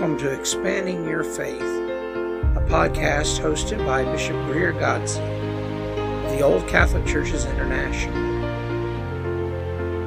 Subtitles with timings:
[0.00, 5.20] Welcome to Expanding Your Faith, a podcast hosted by Bishop Greer Godsey
[6.24, 8.16] of the Old Catholic Churches International.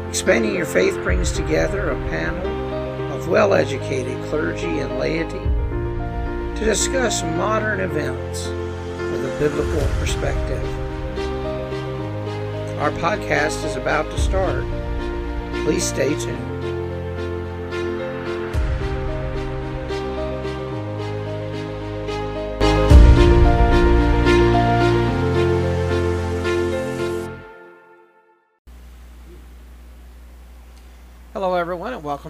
[0.09, 5.37] Expanding Your Faith brings together a panel of well educated clergy and laity
[6.57, 10.65] to discuss modern events with a biblical perspective.
[12.79, 14.65] Our podcast is about to start.
[15.63, 16.52] Please stay tuned.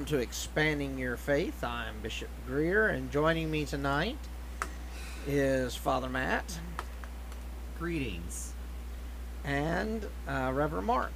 [0.04, 1.64] Welcome to Expanding Your Faith.
[1.64, 4.18] I'm Bishop Greer, and joining me tonight
[5.26, 6.60] is Father Matt
[7.80, 8.52] Greetings.
[9.46, 11.14] and uh, Reverend Marc.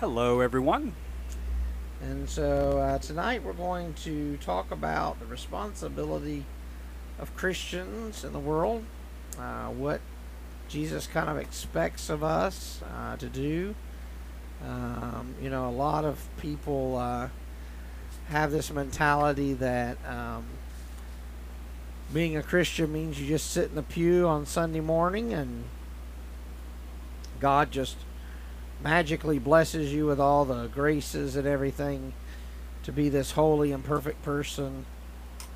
[0.00, 0.94] Hello, everyone.
[2.00, 6.46] And so uh, tonight we're going to talk about the responsibility
[7.18, 8.84] of Christians in the world,
[9.38, 10.00] uh, what
[10.70, 13.74] Jesus kind of expects of us uh, to do.
[14.66, 17.28] Um, you know, a lot of people uh,
[18.28, 20.44] have this mentality that um,
[22.12, 25.64] being a Christian means you just sit in the pew on Sunday morning and
[27.40, 27.96] God just
[28.82, 32.12] magically blesses you with all the graces and everything
[32.82, 34.86] to be this holy and perfect person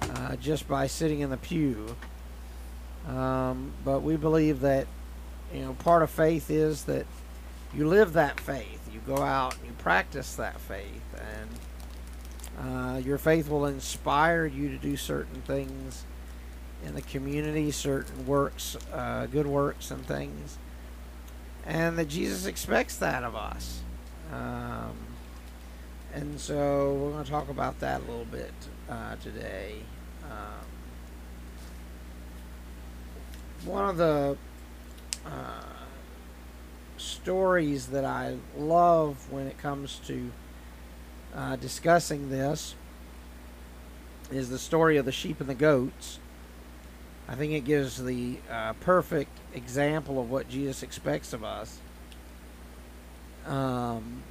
[0.03, 1.97] uh, just by sitting in the pew.
[3.06, 4.86] Um, but we believe that
[5.53, 7.06] you know part of faith is that
[7.75, 8.80] you live that faith.
[8.92, 11.48] You go out and you practice that faith, and
[12.61, 16.05] uh, your faith will inspire you to do certain things
[16.84, 20.59] in the community, certain works, uh, good works, and things
[21.69, 23.83] and that Jesus expects that of us.
[24.33, 24.97] Um,
[26.15, 28.55] and so we're going to talk about that a little bit
[28.89, 29.75] uh, today.
[30.25, 30.65] Um,
[33.66, 34.37] one of the
[35.27, 35.62] uh,
[36.97, 40.31] stories that I love when it comes to
[41.38, 42.75] uh, discussing this
[44.32, 46.19] is the story of the sheep and the goats.
[47.28, 51.78] I think it gives the uh, perfect example of what Jesus expects of us
[53.47, 54.22] um,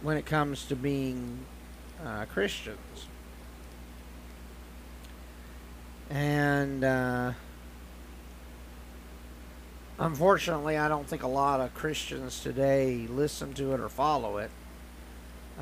[0.00, 1.40] when it comes to being
[2.06, 3.06] uh, Christians.
[6.08, 7.32] And uh,
[9.98, 14.52] unfortunately, I don't think a lot of Christians today listen to it or follow it.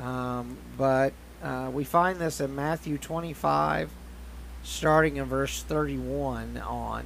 [0.01, 1.13] Um, but
[1.43, 3.91] uh, we find this in Matthew 25
[4.63, 7.05] starting in verse 31 on.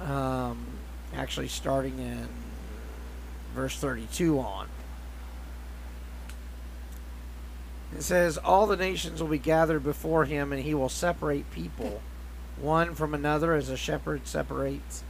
[0.00, 0.66] Um,
[1.14, 2.28] actually, starting in
[3.54, 4.68] verse 32 on.
[7.96, 12.02] It says, All the nations will be gathered before him, and he will separate people
[12.60, 15.02] one from another as a shepherd separates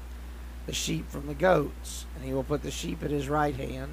[0.66, 2.06] the sheep from the goats.
[2.14, 3.92] And he will put the sheep at his right hand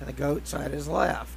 [0.00, 1.36] and the goats at his left.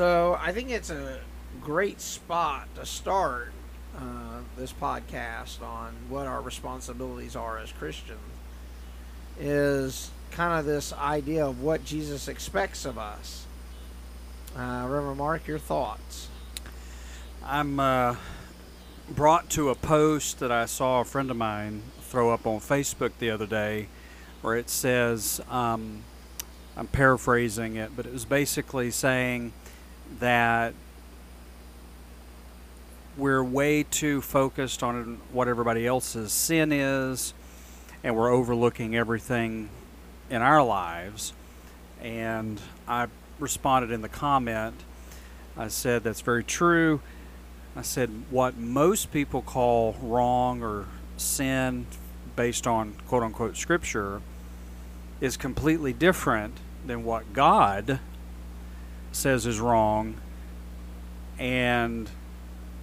[0.00, 1.18] So I think it's a
[1.60, 3.52] great spot to start
[3.94, 8.18] uh, this podcast on what our responsibilities are as Christians.
[9.38, 13.44] Is kind of this idea of what Jesus expects of us.
[14.56, 16.28] Uh, Reverend Marc, your thoughts?
[17.44, 18.16] I'm uh,
[19.10, 23.12] brought to a post that I saw a friend of mine throw up on Facebook
[23.18, 23.88] the other day
[24.40, 26.04] where it says, um,
[26.74, 29.52] I'm paraphrasing it, but it was basically saying
[30.18, 30.74] that
[33.16, 37.34] we're way too focused on what everybody else's sin is
[38.02, 39.68] and we're overlooking everything
[40.30, 41.32] in our lives.
[42.00, 43.08] And I
[43.38, 44.74] responded in the comment.
[45.56, 47.00] I said, That's very true.
[47.76, 50.86] I said, What most people call wrong or
[51.16, 51.86] sin
[52.36, 54.22] based on quote unquote scripture
[55.20, 56.54] is completely different
[56.86, 58.00] than what God
[59.12, 60.16] says is wrong
[61.38, 62.10] and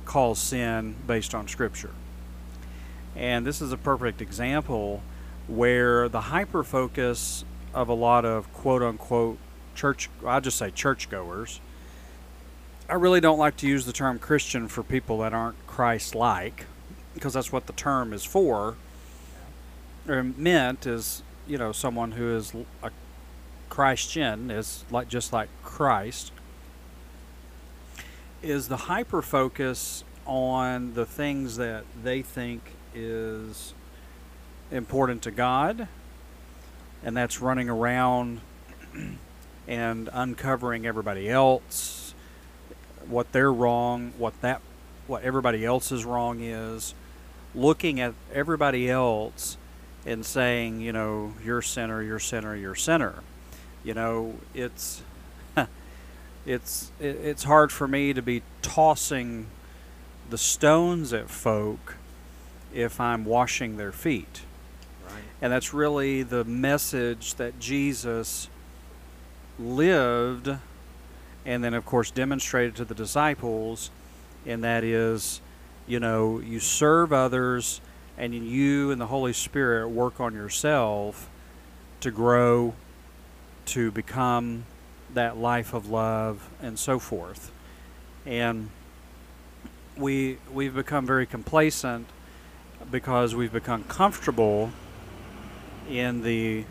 [0.05, 1.91] calls sin based on scripture.
[3.15, 5.01] And this is a perfect example
[5.47, 9.37] where the hyper focus of a lot of quote unquote
[9.75, 11.59] church, I'll just say churchgoers.
[12.89, 16.65] I really don't like to use the term Christian for people that aren't Christ like
[17.13, 18.75] because that's what the term is for.
[20.07, 22.91] Or meant is, you know, someone who is a
[23.69, 26.31] Christian, is like just like Christ,
[28.41, 33.73] is the hyper focus on the things that they think is
[34.71, 35.87] important to God,
[37.03, 38.41] and that's running around
[39.67, 42.13] and uncovering everybody else,
[43.07, 44.61] what they're wrong, what that
[45.07, 46.93] what everybody else's wrong is,
[47.55, 49.57] looking at everybody else
[50.05, 53.23] and saying, you know, you're sinner, you're sinner, you're sinner.
[53.87, 55.01] You know, it's
[56.45, 59.47] it's it's hard for me to be tossing
[60.29, 61.95] the stones at folk
[62.73, 64.41] if I'm washing their feet.
[65.05, 65.23] Right.
[65.41, 68.49] And that's really the message that Jesus
[69.57, 70.49] lived
[71.45, 73.89] and then, of course, demonstrated to the disciples.
[74.45, 75.39] And that is,
[75.87, 77.79] you know, you serve others
[78.17, 81.29] and you and the Holy Spirit work on yourself
[82.01, 82.73] to grow,
[83.67, 84.65] to become
[85.13, 87.51] that life of love, and so forth.
[88.25, 88.69] And
[89.95, 92.07] we we've become very complacent
[92.91, 94.71] because we've become comfortable
[95.89, 96.65] in the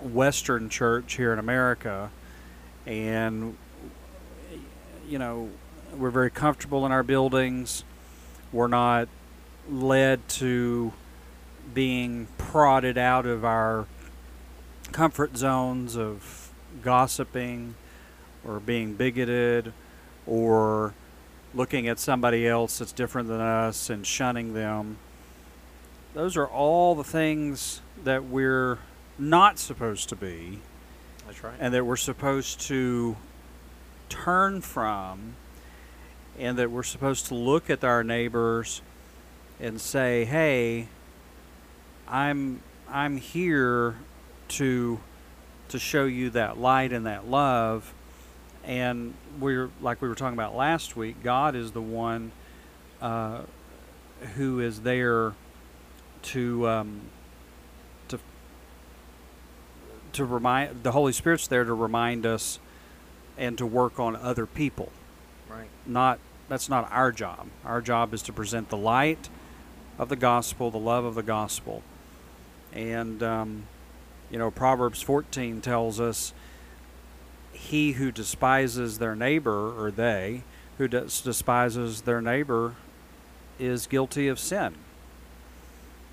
[0.00, 2.10] Western church here in America,
[2.86, 3.56] and
[5.08, 5.50] you know
[5.96, 7.84] we're very comfortable in our buildings.
[8.52, 9.08] We're not
[9.68, 10.92] led to
[11.74, 13.86] being prodded out of our
[14.90, 16.50] comfort zones of
[16.82, 17.74] gossiping
[18.46, 19.72] or being bigoted
[20.26, 20.94] or
[21.54, 24.98] looking at somebody else that's different than us and shunning them.
[26.14, 28.78] Those are all the things that we're
[29.18, 30.60] not supposed to be
[31.26, 31.54] That's right.
[31.60, 33.16] and that we're supposed to
[34.08, 35.34] turn from
[36.38, 38.80] and that we're supposed to look at our neighbors
[39.60, 40.88] and say, "Hey,
[42.08, 43.96] I'm I'm here
[44.50, 45.00] to
[45.68, 47.92] to show you that light and that love."
[48.64, 51.22] And we're like we were talking about last week.
[51.22, 52.32] God is the one
[53.00, 53.42] uh,
[54.36, 55.32] who is there
[56.22, 57.00] to um,
[58.08, 58.18] to
[60.12, 62.58] to remind the Holy Spirit's there to remind us
[63.38, 64.90] and to work on other people.
[65.48, 65.68] Right.
[65.86, 67.46] Not that's not our job.
[67.64, 69.28] Our job is to present the light
[69.98, 71.82] of the gospel, the love of the gospel,
[72.72, 73.66] and um,
[74.30, 76.32] you know Proverbs 14 tells us,
[77.52, 80.44] "He who despises their neighbor, or they
[80.78, 82.74] who des- despises their neighbor,
[83.58, 84.76] is guilty of sin."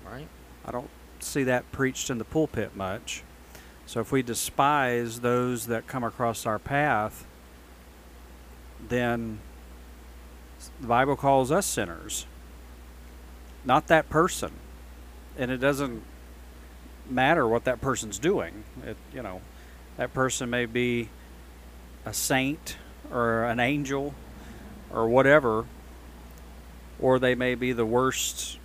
[0.04, 0.28] Right.
[0.64, 3.22] I don't see that preached in the pulpit much.
[3.86, 7.26] So if we despise those that come across our path,
[8.86, 9.38] then
[10.80, 12.26] the Bible calls us sinners,
[13.64, 14.52] not that person.
[15.36, 16.02] And it doesn't
[17.10, 18.64] matter what that person's doing.
[18.84, 19.40] It, you know,
[19.96, 21.08] that person may be
[22.04, 22.76] a saint
[23.12, 24.14] or an angel
[24.92, 25.66] or whatever,
[27.00, 28.58] or they may be the worst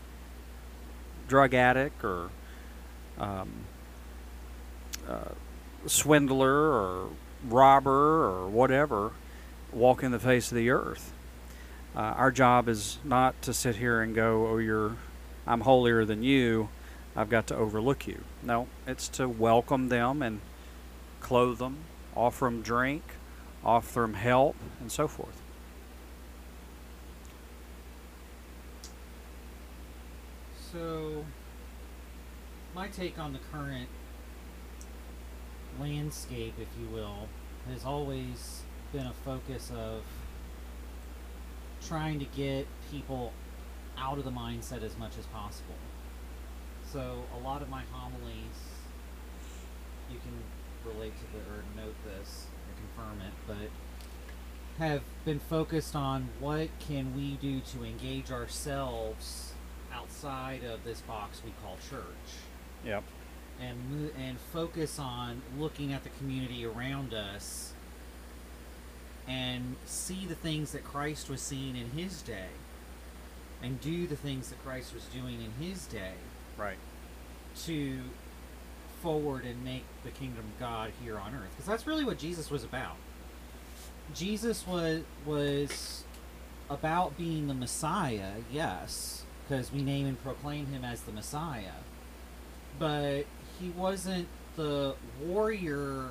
[1.28, 2.30] drug addict or
[3.18, 3.50] um,
[5.08, 5.30] uh,
[5.86, 7.10] swindler or
[7.48, 9.12] robber or whatever
[9.72, 11.14] walking the face of the earth.
[11.96, 14.96] Uh, our job is not to sit here and go, "Oh, you're
[15.46, 16.70] I'm holier than you.
[17.16, 18.24] I've got to overlook you.
[18.42, 20.42] No, it's to welcome them and
[21.20, 21.78] clothe them,
[22.16, 23.04] offer them drink,
[23.64, 25.42] offer them help, and so forth.
[30.72, 31.24] So,
[32.74, 33.90] my take on the current
[35.80, 37.28] landscape, if you will,
[37.72, 40.02] has always been a focus of
[41.88, 43.34] trying to get people
[43.98, 45.76] out of the mindset as much as possible.
[46.94, 48.60] So, a lot of my homilies,
[50.12, 55.96] you can relate to the or note this or confirm it, but have been focused
[55.96, 59.54] on what can we do to engage ourselves
[59.92, 62.04] outside of this box we call church
[62.86, 63.04] Yep.
[63.60, 67.74] and and focus on looking at the community around us
[69.28, 72.50] and see the things that Christ was seeing in his day
[73.64, 76.14] and do the things that Christ was doing in his day
[76.58, 76.78] Right.
[77.66, 78.00] to
[79.02, 82.50] forward and make the kingdom of God here on earth because that's really what Jesus
[82.50, 82.96] was about.
[84.14, 86.04] Jesus was was
[86.70, 91.82] about being the Messiah, yes, because we name and proclaim him as the Messiah.
[92.80, 93.26] But
[93.60, 96.10] he wasn't the warrior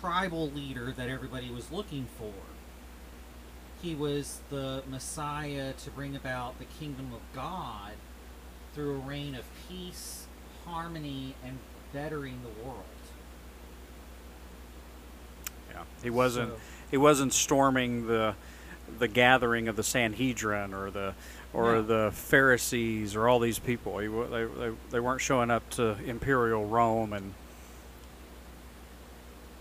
[0.00, 2.32] tribal leader that everybody was looking for.
[3.80, 7.92] He was the Messiah to bring about the kingdom of God
[8.74, 10.26] through a reign of peace,
[10.64, 11.58] harmony, and
[11.92, 12.84] bettering the world.
[15.70, 15.82] Yeah.
[16.02, 16.50] He wasn't.
[16.52, 16.60] So-
[16.90, 18.34] he wasn't storming the
[18.98, 21.14] the gathering of the Sanhedrin or the
[21.52, 21.82] or No.
[21.82, 23.98] the Pharisees or all these people.
[23.98, 27.34] He, they, they, they weren't showing up to imperial Rome and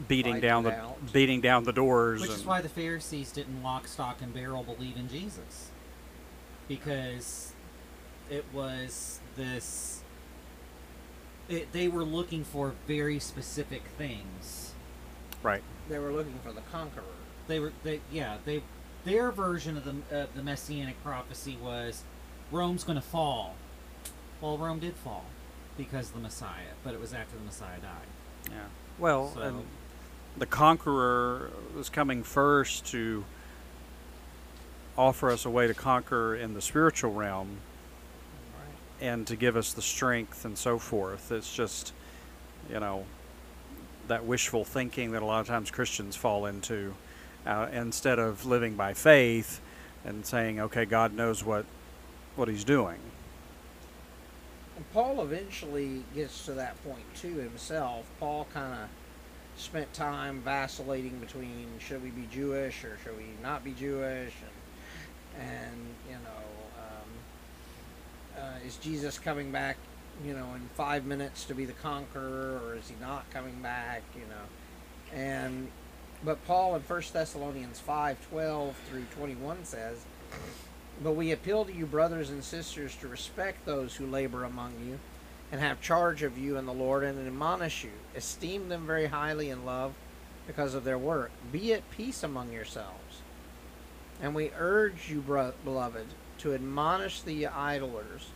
[0.08, 1.12] beating down the out.
[1.14, 2.22] beating down the doors.
[2.22, 5.70] Which is why the Pharisees didn't lock, stock, and barrel believe in Jesus.
[6.68, 7.54] Because
[8.30, 10.02] it was this.
[11.50, 14.74] It, they were looking for very specific things.
[15.44, 15.64] right.
[15.90, 17.04] They were looking for the conqueror.
[17.48, 18.62] They were, they, yeah, they,
[19.06, 22.04] their version of the of the messianic prophecy was,
[22.52, 23.56] Rome's going to fall.
[24.42, 25.24] Well, Rome did fall
[25.78, 28.52] because of the Messiah, but it was after the Messiah died.
[28.52, 28.66] Yeah.
[29.00, 29.64] Well, So- and
[30.36, 33.24] the conqueror was coming first to
[34.98, 37.60] offer us a way to conquer in the spiritual realm Right.
[39.02, 41.32] And to give us the strength and so forth.
[41.32, 41.94] It's just,
[42.70, 43.06] you know,
[44.08, 46.94] that wishful thinking that a lot of times Christians fall into.
[47.46, 49.62] Uh, instead of living by faith
[50.04, 51.66] and saying, okay, God knows what,
[52.36, 52.98] what He's doing.
[54.76, 58.06] And Paul eventually gets to that point too himself.
[58.20, 58.90] Paul kind of
[59.58, 64.34] spent time vacillating between should we be Jewish or should we not be Jewish,
[65.36, 65.78] and and
[66.08, 66.97] you know, um,
[68.38, 69.78] uh, is Jesus coming back,
[70.26, 74.04] you know, in five minutes to be the conqueror, or is he not coming back,
[74.16, 75.70] you know, and
[76.24, 79.98] but Paul in First Thessalonians five twelve through twenty one says.
[81.04, 84.98] But we appeal to you, brothers and sisters, to respect those who labor among you
[85.52, 87.92] and have charge of you in the Lord and admonish you.
[88.16, 89.94] Esteem them very highly in love
[90.48, 91.30] because of their work.
[91.52, 93.22] Be at peace among yourselves.
[94.20, 96.08] And we urge you, bro- beloved,
[96.40, 98.32] to admonish the idlers,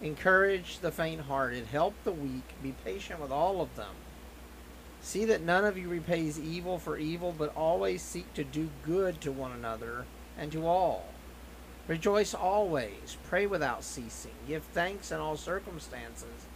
[0.00, 3.94] encourage the faint hearted, help the weak, be patient with all of them.
[5.02, 9.20] See that none of you repays evil for evil, but always seek to do good
[9.22, 10.04] to one another
[10.38, 11.06] and to all.
[11.88, 16.46] Rejoice always, pray without ceasing, give thanks in all circumstances,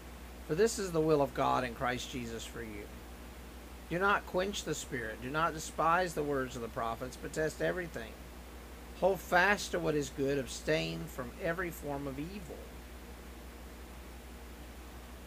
[0.47, 2.85] for this is the will of God in Christ Jesus for you.
[3.91, 7.63] Do not quench the Spirit, do not despise the words of the prophets, but test
[7.63, 8.13] everything.
[9.05, 12.57] Hold fast to what is good, abstain from every form of evil.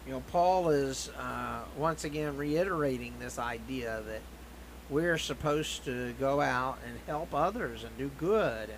[0.08, 4.22] You know, Paul is uh, once again reiterating this idea that
[4.90, 8.72] we're supposed to go out and help others and do good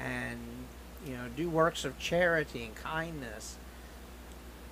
[0.00, 0.40] and
[1.06, 3.58] you know do works of charity and kindness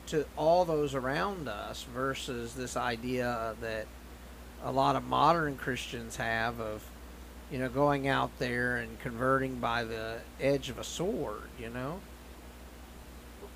[0.06, 3.86] to all those around us versus this idea that
[4.62, 6.82] a lot of modern Christians have of
[7.54, 12.00] you know going out there and converting by the edge of a sword you know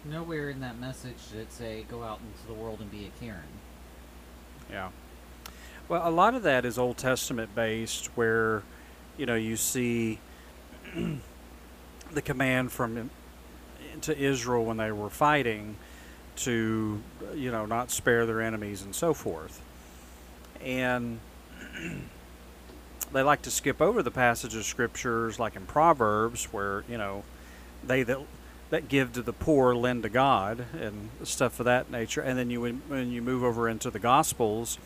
[0.05, 3.21] Nowhere in that message did it say go out into the world and be a
[3.21, 3.43] Karen.
[4.71, 4.91] Yeah.
[5.89, 8.63] Well, a lot of that is Old Testament based, where
[9.17, 10.21] you know you see
[12.13, 13.11] the command from
[14.03, 15.77] to Israel when they were fighting
[16.37, 17.03] to
[17.35, 19.61] you know not spare their enemies and so forth,
[20.63, 21.19] and
[23.13, 27.25] they like to skip over the passage of scriptures like in Proverbs where you know
[27.85, 28.19] they that
[28.71, 32.21] that give to the poor lend to God and stuff of that nature.
[32.21, 34.79] And then you when, when you move over into the Gospels,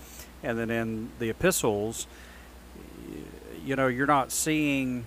[0.42, 2.06] and then in the epistles,
[3.64, 5.04] you know you're not seeing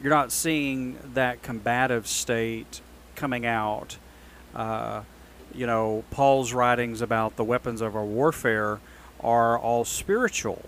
[0.00, 2.80] you're not seeing that combative state
[3.14, 3.96] coming out.
[4.54, 5.02] Uh,
[5.54, 8.78] you know, Paul's writings about the weapons of our warfare
[9.20, 10.64] are all spiritual.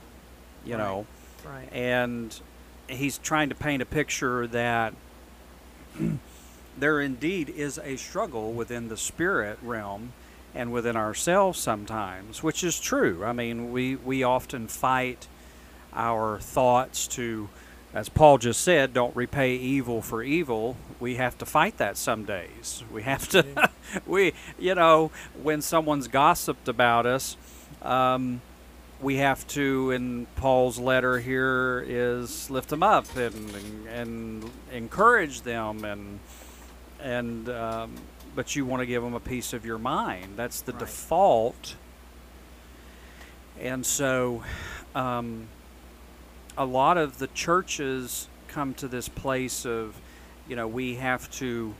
[0.64, 0.78] You Right.
[0.82, 1.06] know,
[1.48, 1.68] Right.
[1.72, 2.38] and
[2.88, 4.94] he's trying to paint a picture that
[6.78, 10.12] there indeed is a struggle within the spirit realm
[10.54, 13.24] and within ourselves sometimes, which is true.
[13.24, 15.28] I mean, we, we often fight
[15.92, 17.48] our thoughts to,
[17.92, 20.76] as Paul just said, don't repay evil for evil.
[21.00, 22.82] We have to fight that some days.
[22.92, 23.70] We have to,
[24.06, 25.10] we, you know,
[25.42, 27.36] when someone's gossiped about us,
[27.82, 28.40] um,
[29.00, 35.42] we have to, in Paul's letter here, is lift them up and and, and encourage
[35.42, 36.18] them, and
[37.00, 37.94] and um,
[38.34, 40.34] but you want to give them a piece of your mind.
[40.36, 40.80] That's the Right.
[40.80, 41.76] default.
[43.60, 44.44] And so,
[44.94, 45.48] um,
[46.56, 50.00] a lot of the churches come to this place of,
[50.48, 51.74] you know, we have to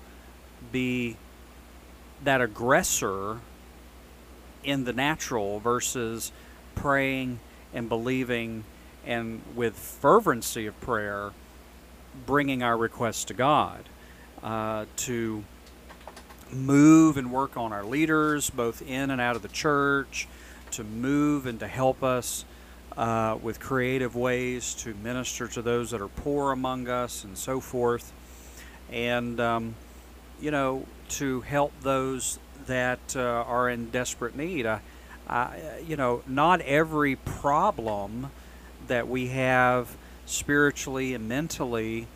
[0.72, 1.16] be
[2.24, 3.38] that aggressor
[4.64, 6.32] in the natural versus
[6.80, 7.40] praying
[7.74, 8.64] and believing
[9.06, 11.30] and with fervency of prayer
[12.26, 13.84] bringing our requests to God
[14.42, 15.44] uh, to
[16.50, 20.26] move and work on our leaders both in and out of the church
[20.70, 22.44] to move and to help us
[22.96, 27.60] uh, with creative ways to minister to those that are poor among us and so
[27.60, 28.12] forth.
[28.90, 29.74] And um,
[30.40, 34.66] you know to help those that uh, are in desperate need.
[34.66, 34.80] I,
[35.86, 38.30] You know, not every problem
[38.86, 42.06] that we have spiritually and mentally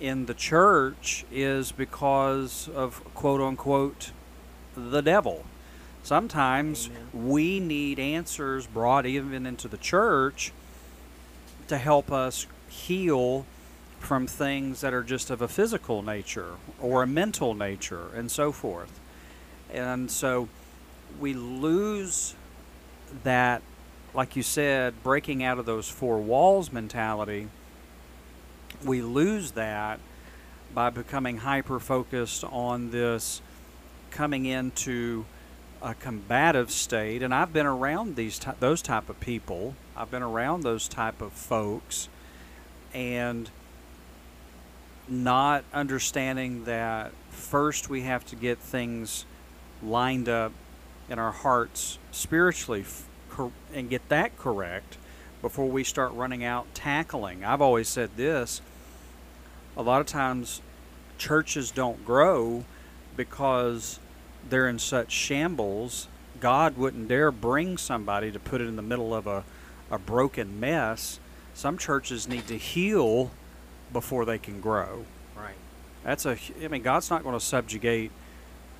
[0.00, 4.12] in the church is because of quote unquote
[4.76, 5.44] the devil.
[6.02, 7.28] Sometimes Amen.
[7.28, 10.52] we need answers brought even into the church
[11.66, 13.44] to help us heal
[13.98, 18.52] from things that are just of a physical nature or a mental nature and so
[18.52, 19.00] forth.
[19.70, 20.48] And so
[21.20, 22.34] we lose
[23.24, 23.62] that,
[24.14, 27.48] like you said, breaking out of those four walls mentality,
[28.84, 30.00] we lose that
[30.74, 33.40] by becoming hyper focused on this
[34.10, 35.24] coming into
[35.82, 37.22] a combative state.
[37.22, 39.74] And I've been around these ty- those type of people.
[39.96, 42.08] I've been around those type of folks,
[42.92, 43.50] and
[45.08, 49.24] not understanding that first we have to get things
[49.82, 50.52] lined up
[51.08, 52.84] in our hearts spiritually
[53.72, 54.98] and get that correct
[55.40, 57.44] before we start running out tackling.
[57.44, 58.60] I've always said this
[59.76, 60.60] a lot of times
[61.18, 62.64] churches don't grow
[63.16, 64.00] because
[64.48, 66.08] they're in such shambles.
[66.40, 69.44] God wouldn't dare bring somebody to put it in the middle of a,
[69.90, 71.20] a broken mess.
[71.54, 73.30] Some churches need to heal
[73.92, 75.04] before they can grow.
[75.36, 75.54] Right.
[76.04, 78.10] That's a, I mean, God's not going to subjugate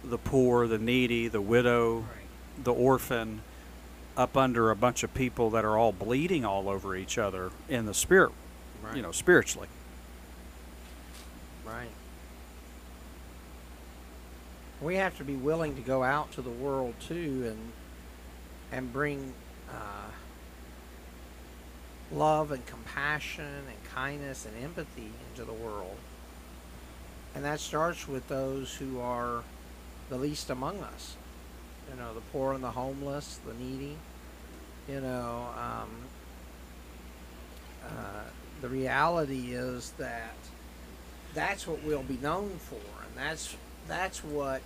[0.05, 2.05] the poor, the needy, the widow,
[2.63, 3.43] the orphan
[4.17, 7.87] up under a bunch of people that are all bleeding all over each other in
[7.87, 8.33] the spirit,
[8.83, 8.97] Right.
[8.97, 9.69] you know, spiritually.
[11.65, 11.91] Right.
[14.81, 17.73] We have to be willing to go out to the world too, and
[18.71, 19.33] and bring
[19.71, 20.11] uh,
[22.13, 25.97] love and compassion and kindness and empathy into the world.
[27.35, 29.43] And that starts with those who are
[30.09, 31.17] the least among us.
[31.91, 33.97] You know, the poor and the homeless, the needy.
[34.89, 35.91] You know, um,
[37.85, 38.25] uh,
[38.61, 40.35] the reality is that
[41.35, 44.63] that's what we'll be known for, and that's that's what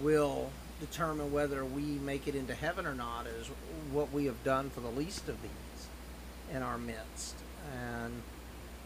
[0.00, 3.26] will determine whether we make it into heaven or not.
[3.26, 3.48] Is
[3.92, 7.36] what we have done for the least of these in our midst,
[7.72, 8.22] and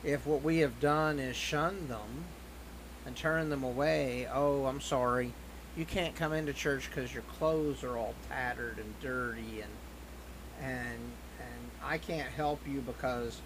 [0.05, 2.25] if what we have done is shun them
[3.07, 5.33] and turn them away, oh, I'm sorry,
[5.77, 9.73] you can't come into church because your clothes are all tattered and dirty, and
[10.63, 11.01] and
[11.41, 13.41] and I can't help you because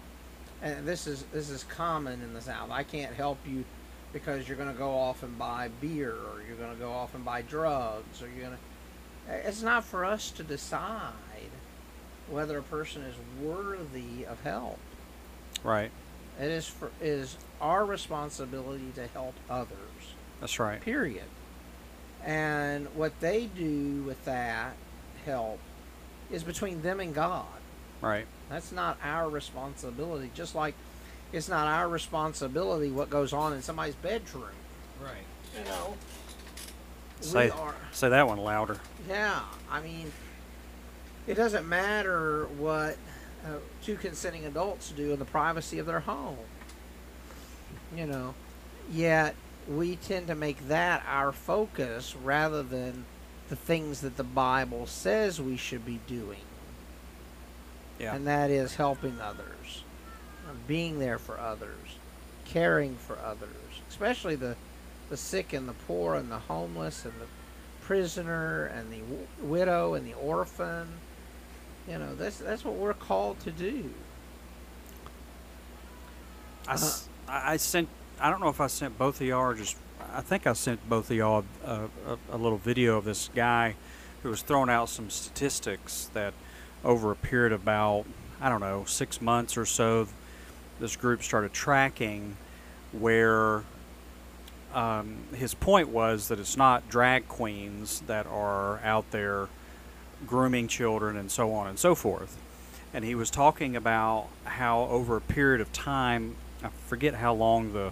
[0.61, 2.69] and this is this is common in the South.
[2.71, 3.63] I can't help you
[4.11, 7.13] because you're going to go off and buy beer, or you're going to go off
[7.15, 9.47] and buy drugs, or you're going to.
[9.47, 11.13] It's not for us to decide
[12.29, 14.79] whether a person is worthy of help.
[15.63, 15.91] Right.
[16.39, 19.77] It is for it is our responsibility to help others.
[20.39, 20.81] That's right.
[20.81, 21.25] Period.
[22.25, 24.73] And what they do with that
[25.25, 25.59] help
[26.31, 27.45] is between them and God.
[28.01, 28.25] Right.
[28.49, 30.31] That's not our responsibility.
[30.33, 30.75] Just like
[31.31, 34.49] it's not our responsibility what goes on in somebody's bedroom.
[35.01, 35.25] Right.
[35.57, 35.95] You know,
[37.21, 37.75] Say- we are.
[37.91, 38.77] Say that one louder.
[39.07, 40.11] Yeah, I mean,
[41.27, 42.97] it doesn't matter what
[43.45, 46.37] uh, two consenting adults do in the privacy of their home.
[47.95, 48.33] You know,
[48.91, 49.35] yet
[49.69, 53.05] we tend to make that our focus rather than
[53.49, 56.39] the things that the Bible says we should be doing.
[57.99, 58.15] Yeah.
[58.15, 59.83] And that is helping others,
[60.47, 61.97] uh, being there for others,
[62.45, 63.49] caring for others,
[63.89, 64.55] especially the,
[65.09, 67.27] the sick and the poor and the homeless and the
[67.81, 70.87] prisoner and the w- widow and the orphan.
[71.87, 73.89] You know, that's that's what we're called to do.
[76.67, 76.77] I
[77.27, 77.89] I sent.
[78.21, 79.77] I don't know if I sent both of y'all or just.
[80.13, 83.75] I think I sent both of y'all a, a, a little video of this guy
[84.23, 86.33] who was throwing out some statistics that
[86.83, 88.05] over a period of about
[88.41, 90.07] I don't know six months or so,
[90.79, 92.37] this group started tracking
[92.91, 93.63] where
[94.73, 99.47] um, his point was that it's not drag queens that are out there
[100.25, 102.37] grooming children and so on and so forth.
[102.93, 107.73] And he was talking about how over a period of time, I forget how long
[107.73, 107.91] the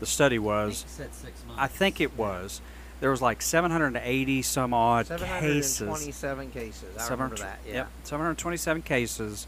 [0.00, 0.84] the study I think was.
[0.88, 1.62] said six months.
[1.62, 2.60] I think it was.
[3.00, 5.76] There was like 780 some odd cases.
[5.76, 6.96] 727 cases.
[6.98, 7.58] I remember that.
[7.66, 7.74] Yeah.
[7.74, 9.46] Yep, 727 cases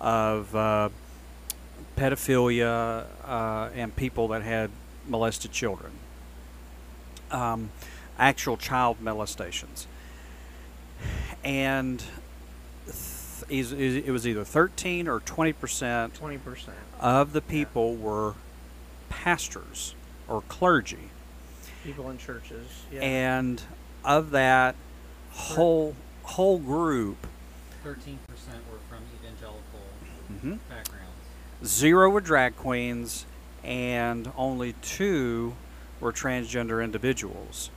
[0.00, 0.88] of uh,
[1.96, 4.70] pedophilia uh, and people that had
[5.08, 5.92] molested children.
[7.30, 7.70] Um,
[8.18, 9.86] actual child molestations.
[11.44, 11.98] And
[12.84, 12.94] th-
[13.48, 16.68] is- is- it was either 13 or 20 percent 20%.
[17.00, 18.34] of the people were
[19.08, 19.94] pastors
[20.28, 21.10] or clergy.
[21.84, 22.66] People in churches.
[22.92, 23.00] Yeah.
[23.00, 23.62] And
[24.04, 24.74] of that
[25.30, 27.26] whole whole group,
[27.84, 29.80] Thirteen percent were from evangelical
[30.32, 31.14] mhm, backgrounds.
[31.64, 33.26] zero were drag queens,
[33.62, 35.54] and only two
[36.00, 37.70] were transgender individuals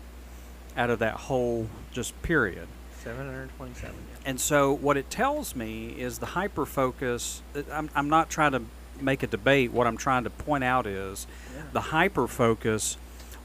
[0.75, 2.67] out of that whole just period.
[3.03, 3.95] 727.
[3.95, 4.17] Yeah.
[4.25, 7.41] And so, what it tells me is the hyper focus.
[7.71, 8.63] I'm, I'm not trying to
[9.01, 9.71] make a debate.
[9.71, 11.61] What I'm trying to point out is Yeah.
[11.73, 12.97] the hyper focus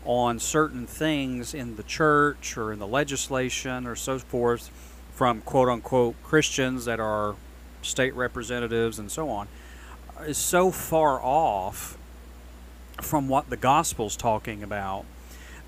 [0.05, 4.71] on certain things in the church or in the legislation or so forth
[5.15, 7.35] from quote unquote Christians that are
[7.83, 9.49] state representatives and so on
[10.27, 11.97] is so far off
[13.01, 15.05] from what the gospel's talking about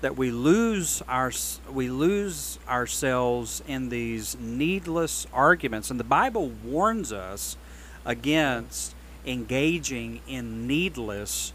[0.01, 1.31] that we lose our
[1.71, 7.57] we lose ourselves in these needless arguments and the bible warns us
[8.05, 8.93] against
[9.25, 11.53] engaging in needless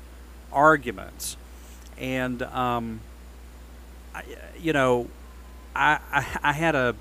[0.52, 1.36] arguments
[1.98, 3.00] and um,
[4.14, 4.22] I,
[4.60, 5.08] you know
[5.74, 6.94] I, I, I had a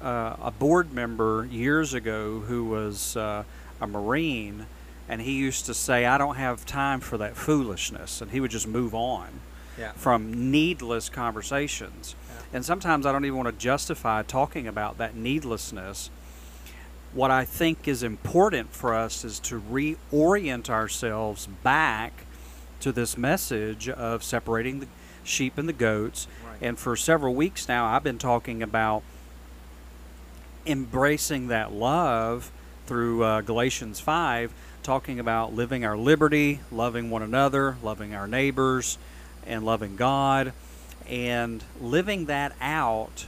[0.00, 3.44] uh, a board member years ago who was uh,
[3.80, 4.66] a marine
[5.08, 8.50] and he used to say i don't have time for that foolishness and he would
[8.50, 9.28] just move on
[9.78, 9.92] Yeah.
[9.92, 12.14] from needless conversations.
[12.28, 12.42] Yeah.
[12.58, 16.10] And sometimes I don't even want to justify talking about that needlessness.
[17.16, 22.26] What I think is important for us is to reorient ourselves back
[22.80, 24.86] to this message of separating the
[25.24, 26.28] sheep and the goats.
[26.46, 26.58] Right.
[26.60, 29.02] And for several weeks now, I've been talking about
[30.66, 32.50] embracing that love
[32.84, 34.52] through uh, Galatians 5,
[34.82, 38.98] talking about living our liberty, loving one another, loving our neighbors,
[39.46, 40.52] and loving God,
[41.08, 43.24] and living that out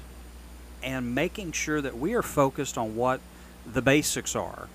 [0.82, 3.22] and making sure that we are focused on what
[3.72, 4.68] the basics are.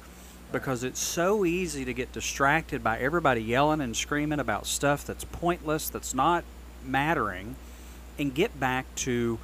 [0.52, 5.24] Because it's so easy to get distracted by everybody yelling and screaming about stuff that's
[5.24, 6.44] pointless, that's not
[6.86, 7.56] mattering,
[8.20, 9.40] and get back to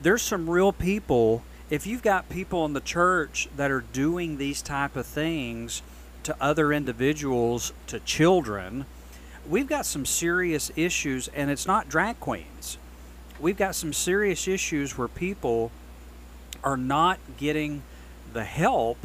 [0.00, 4.62] there's some real people if you've got people in the church that are doing these
[4.62, 5.82] type of things
[6.22, 8.86] to other individuals to children
[9.48, 12.78] we've got some serious issues and it's not drag queens
[13.40, 15.70] we've got some serious issues where people
[16.62, 17.82] are not getting
[18.36, 18.98] the help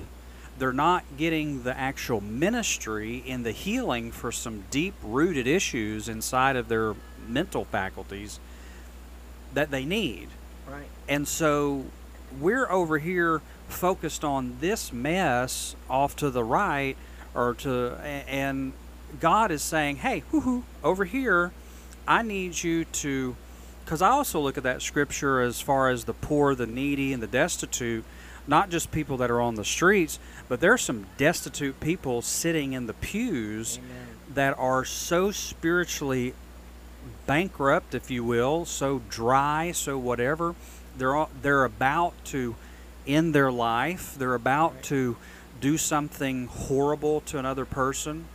[0.60, 6.58] they're not getting the actual ministry in the healing for some deep rooted issues inside
[6.58, 6.94] of their
[7.28, 8.40] mental faculties
[9.54, 10.28] that they need
[10.70, 10.84] Right.
[11.08, 11.86] and so
[12.42, 16.98] we're over here focused on this mess off to the right
[17.34, 17.96] or to
[18.28, 18.74] and
[19.22, 21.52] God is saying, "Hey, whoo over here,
[22.06, 23.38] I need you to
[23.86, 27.24] cuz I also look at that scripture as far as the poor, the needy and
[27.24, 28.04] the destitute,
[28.48, 32.88] not just people that are on the streets, but there's some destitute people sitting in
[32.88, 34.08] the pews Amen.
[34.34, 36.34] that are so spiritually
[37.26, 40.56] bankrupt, if you will, so dry, so whatever.
[40.98, 42.56] They're all, they're about to
[43.08, 44.16] end their life.
[44.18, 44.84] They're about Right.
[44.84, 45.18] to
[45.60, 48.26] do something horrible to another person.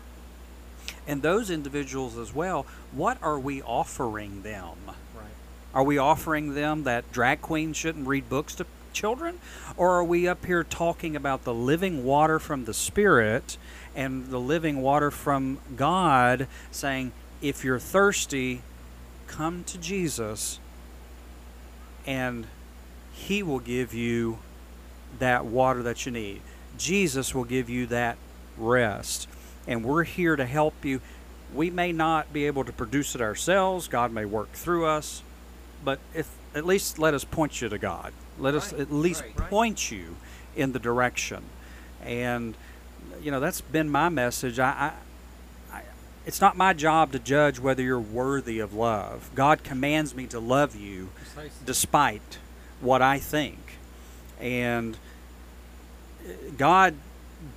[1.06, 4.76] And those individuals as well, what are we offering them?
[5.14, 5.24] Right.
[5.74, 8.66] Are we offering them that drag queens shouldn't read books to
[8.96, 9.38] children?
[9.76, 13.58] Or are we up here talking about the living water from the Spirit
[13.94, 18.62] and the living water from God saying, if you're thirsty,
[19.26, 20.58] come to Jesus
[22.06, 22.46] and
[23.12, 24.38] He will give you
[25.18, 26.40] that water that you need.
[26.78, 28.16] Jesus will give you that
[28.56, 29.28] rest.
[29.66, 31.00] And we're here to help you.
[31.54, 35.22] We may not be able to produce it ourselves, God may work through us,
[35.84, 38.12] but if at least let us point you to God.
[38.38, 39.50] Let us Right, at least right, right.
[39.50, 40.16] point you
[40.54, 41.42] in the direction.
[42.02, 42.54] And
[43.22, 44.58] you know, that's been my message.
[44.58, 44.92] I,
[45.72, 45.82] I, I
[46.26, 49.30] it's not my job to judge whether you're worthy of love.
[49.34, 51.50] God commands me to love you Precisely.
[51.64, 52.38] despite
[52.80, 53.58] what I think.
[54.40, 54.96] And
[56.24, 56.94] uh, God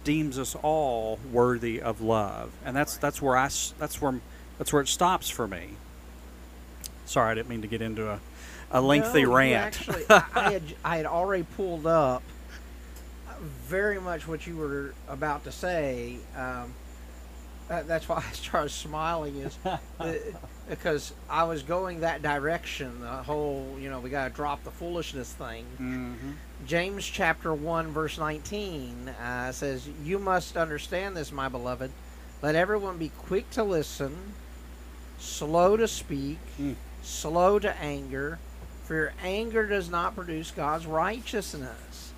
[0.03, 3.01] deems us all worthy of love, and that's Right.
[3.01, 4.19] that's where I that's where
[4.57, 5.71] that's where it stops for me.
[7.09, 8.19] Sorry, I didn't mean to get into a,
[8.69, 9.65] a lengthy No, rant.
[9.65, 12.21] Actually, I, I had I had already pulled up
[13.65, 16.17] very much what you were about to say.
[16.37, 16.73] Um,
[17.67, 19.57] that, that's why I started smiling is
[19.97, 20.19] the,
[20.69, 23.01] because I was going that direction.
[23.01, 25.65] The whole, you know, we got to drop the foolishness thing.
[25.77, 26.13] hmm
[26.67, 31.89] James chapter 1 verse 19 uh, says, "You must understand this, my beloved.
[32.43, 34.15] Let everyone be quick to listen,
[35.17, 36.75] slow to speak, Mm.
[37.01, 38.39] Slow to anger,
[38.85, 42.13] for your anger does not produce God's righteousness.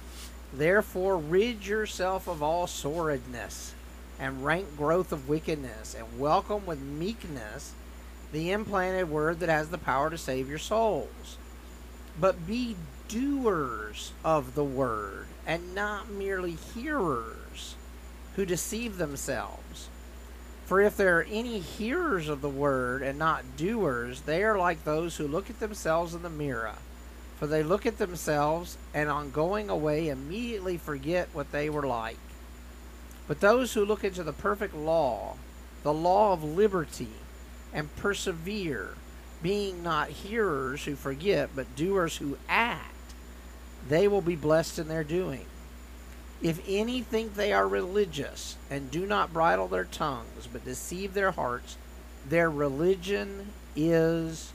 [0.54, 3.74] Therefore, rid yourself of all sordidness
[4.20, 7.74] and rank growth of wickedness, and welcome with meekness
[8.32, 11.38] the implanted word that has the power to save your souls.
[12.20, 12.76] But be
[13.08, 17.76] doers of the word, and not merely hearers
[18.36, 19.90] who deceive themselves.
[20.72, 24.86] For if there are any hearers of the word and not doers, they are like
[24.86, 26.76] those who look at themselves in the mirror.
[27.38, 32.20] For they look at themselves and on going away immediately forget what they were like.
[33.28, 35.36] But those who look into the perfect law,
[35.84, 37.18] the law of liberty,
[37.74, 38.92] and persevere,
[39.44, 43.14] being not hearers who forget, but doers who act,
[43.90, 45.48] they will be blessed in their doing.
[46.42, 51.32] If any think they are religious and do not bridle their tongues, but deceive their
[51.32, 51.78] hearts,
[52.28, 54.52] their religion is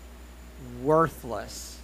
[0.82, 1.80] worthless.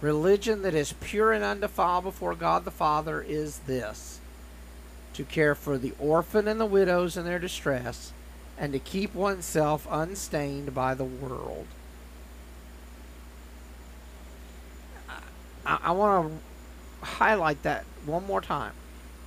[0.00, 4.20] Religion that is pure and undefiled before God the Father is this
[5.14, 8.12] to care for the orphan and the widows in their distress,
[8.56, 11.66] and to keep oneself unstained by the world.
[15.66, 16.36] I, I want to
[17.02, 18.72] highlight that one more time.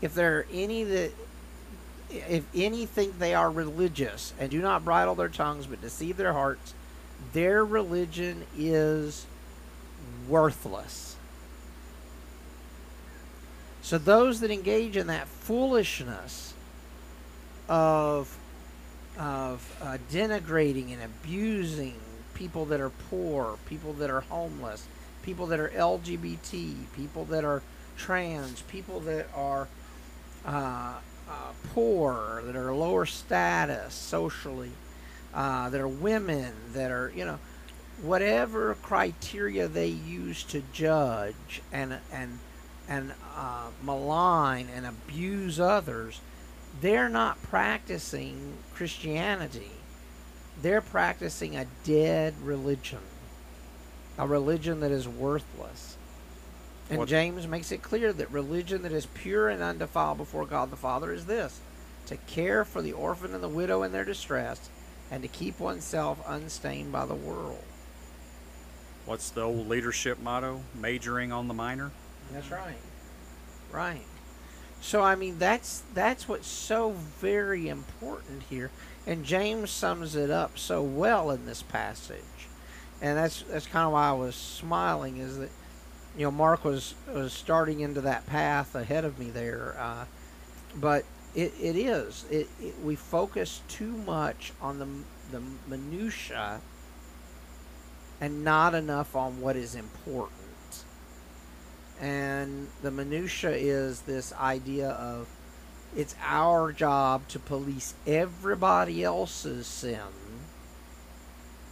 [0.01, 1.11] If there are any that,
[2.09, 6.33] if any think they are religious and do not bridle their tongues but deceive their
[6.33, 6.73] hearts,
[7.33, 9.25] their religion is
[10.27, 11.15] worthless.
[13.81, 16.53] So those that engage in that foolishness
[17.67, 18.37] of
[19.17, 21.95] of uh, denigrating and abusing
[22.33, 24.87] people that are poor, people that are homeless,
[25.23, 27.61] people that are LGBT, people that are
[27.97, 29.67] trans, people that are
[30.45, 30.95] uh,
[31.29, 34.71] uh, poor, that are lower status socially,
[35.33, 37.39] uh, that are women, that are you know
[38.01, 42.39] whatever criteria they use to judge and and
[42.89, 46.19] and uh, malign and abuse others,
[46.81, 49.71] they're not practicing Christianity.
[50.61, 52.99] They're practicing a dead religion,
[54.17, 55.95] a religion that is worthless.
[56.89, 60.71] And What- James makes it clear that religion that is pure and undefiled before God
[60.71, 61.59] the Father is this
[62.07, 64.69] to care for the orphan and the widow in their distress,
[65.09, 67.63] and to keep oneself unstained by the world.
[69.05, 70.61] What's the old leadership motto?
[70.73, 71.91] Majoring on the minor.
[72.31, 72.75] That's right.
[73.71, 74.05] Right.
[74.81, 78.71] So I mean that's that's what's so very important here.
[79.05, 82.47] And James sums it up so well in this passage.
[83.01, 85.49] And that's that's kind of why I was smiling is that
[86.17, 89.75] you know Marc was was starting into that path ahead of me there.
[89.79, 90.05] Uh,
[90.75, 94.87] but it, it is it, it we focus too much on the
[95.31, 96.59] the minutia
[98.19, 100.83] and not enough on what is important
[101.99, 105.27] and the minutia is this idea of
[105.95, 109.99] it's our job to police everybody else's sin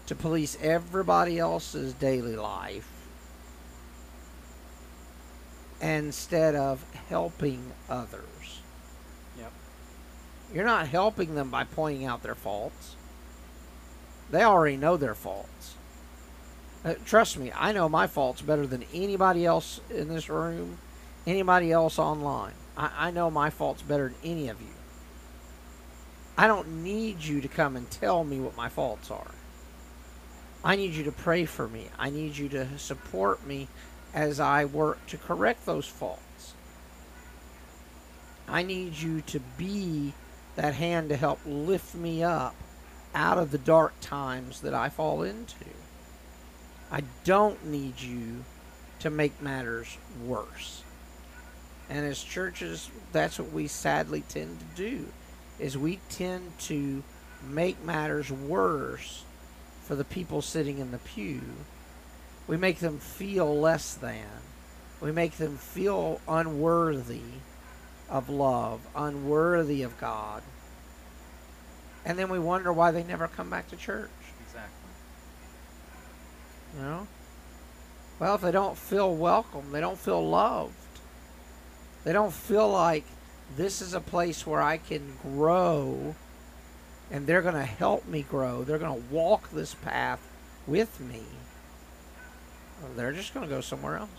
[0.09, 2.87] to police everybody else's daily life
[5.81, 8.61] instead of helping others
[9.37, 9.51] Yep.
[10.53, 12.95] you're not helping them by pointing out their faults
[14.31, 15.75] they already know their faults
[16.83, 20.77] Uh, trust me, I know my faults better than anybody else in this room,
[21.27, 22.53] anybody else online.
[22.77, 24.73] I, I know my faults better than any of you.
[26.37, 29.31] I don't need you to come and tell me what my faults are.
[30.63, 31.87] I need you to pray for me.
[31.97, 33.67] I need you to support me
[34.13, 36.53] as I work to correct those faults.
[38.47, 40.13] I need you to be
[40.55, 42.55] that hand to help lift me up
[43.15, 45.65] out of the dark times that I fall into.
[46.91, 48.43] I don't need you
[48.99, 50.83] to make matters worse.
[51.89, 55.05] And as churches, that's what we sadly tend to do
[55.59, 57.03] is we tend to
[57.47, 59.23] make matters worse
[59.89, 61.41] for the people sitting in the pew.
[62.45, 64.28] We make them feel less than.
[65.02, 67.23] We make them feel unworthy
[68.08, 70.43] of love, unworthy of God.
[72.06, 74.12] And then we wonder why they never come back to church.
[74.45, 74.91] Exactly.
[76.78, 77.08] You know?
[78.19, 80.75] Well, if they don't feel welcome, they don't feel loved.
[82.04, 83.06] They don't feel like
[83.58, 86.13] this is a place where I can grow
[87.11, 88.63] and they're going to help me grow.
[88.63, 90.19] They're going to walk this path
[90.67, 91.23] with me.
[92.95, 94.09] They're just going to go somewhere else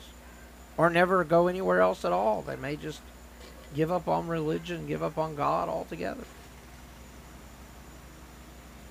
[0.76, 2.42] or never go anywhere else at all.
[2.42, 3.00] They may just
[3.74, 6.24] give up on religion, give up on God altogether.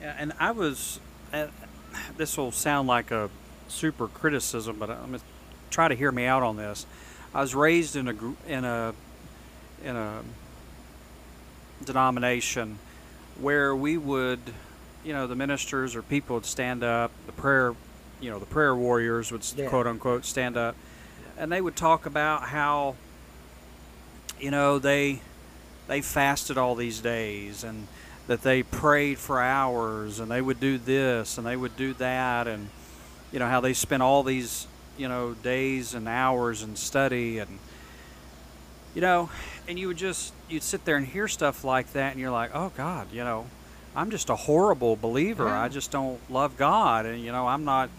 [0.01, 0.99] Yeah, and I was.
[1.33, 1.47] Uh,
[2.15, 3.29] this will sound like a
[3.67, 5.19] super criticism, but I'm gonna
[5.69, 6.85] try to hear me out on this.
[7.33, 8.15] I was raised in a
[8.47, 8.93] in a
[9.83, 10.21] in a
[11.83, 12.79] denomination
[13.41, 14.39] where we would,
[15.03, 17.73] you know, the ministers or people would stand up, the prayer,
[18.19, 19.69] you know, the prayer warriors would Yeah.
[19.69, 20.75] quote unquote stand up,
[21.37, 22.95] and they would talk about how,
[24.39, 25.21] you know, they
[25.87, 27.87] they fasted all these days and
[28.27, 32.47] that they prayed for hours and they would do this and they would do that
[32.47, 32.69] and
[33.31, 34.67] you know how they spent all these
[34.99, 37.57] you know days and hours and study and
[38.93, 39.31] you know
[39.67, 42.51] and you would just you'd sit there and hear stuff like that and you're like
[42.53, 43.45] oh god you know
[43.95, 45.45] i'm just a horrible believer.
[45.45, 45.61] Yeah.
[45.61, 47.05] i just don't love god.
[47.05, 47.89] And you know i'm not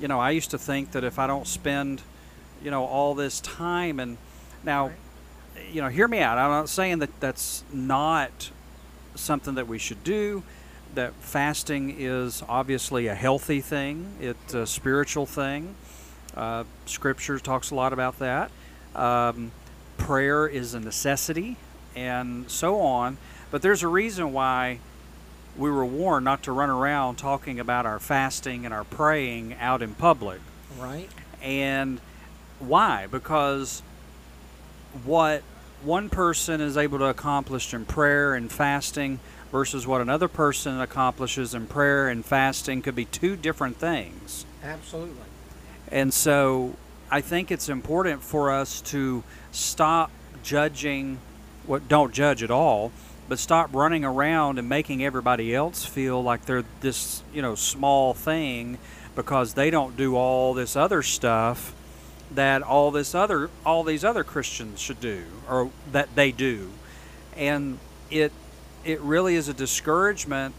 [0.00, 2.02] you know i used to think that if i don't spend
[2.62, 4.16] you know all this time and
[4.64, 4.96] now Right.
[5.72, 6.38] you know hear me out.
[6.38, 8.50] I'm not saying that that's not
[9.14, 10.42] something that we should do
[10.94, 14.14] that fasting is obviously a healthy thing.
[14.20, 15.74] It's a spiritual thing.
[16.34, 18.50] Uh, scripture talks a lot about that.
[18.94, 19.50] Um,
[19.98, 21.56] prayer is a necessity
[21.96, 23.16] and so on
[23.50, 24.78] but there's a reason why
[25.56, 29.82] we were warned not to run around talking about our fasting and our praying out
[29.82, 30.40] in public
[30.78, 31.08] Right?
[31.42, 32.00] and
[32.58, 33.06] why?
[33.06, 33.82] Because
[35.04, 35.42] what
[35.82, 39.20] one person is able to accomplish in prayer and fasting
[39.52, 44.44] versus what another person accomplishes in prayer and fasting could be two different things.
[44.62, 45.22] Absolutely.
[45.92, 46.74] And so
[47.10, 50.10] I think it's important for us to stop
[50.42, 51.18] judging
[51.88, 52.92] don't judge at all,
[53.28, 58.14] but stop running around and making everybody else feel like they're this, you know, small
[58.14, 58.78] thing
[59.14, 61.74] because they don't do all this other stuff
[62.32, 66.70] that all this other all these other Christians should do or that they do.
[67.36, 67.78] And
[68.10, 68.32] it
[68.84, 70.54] it really is a discouragement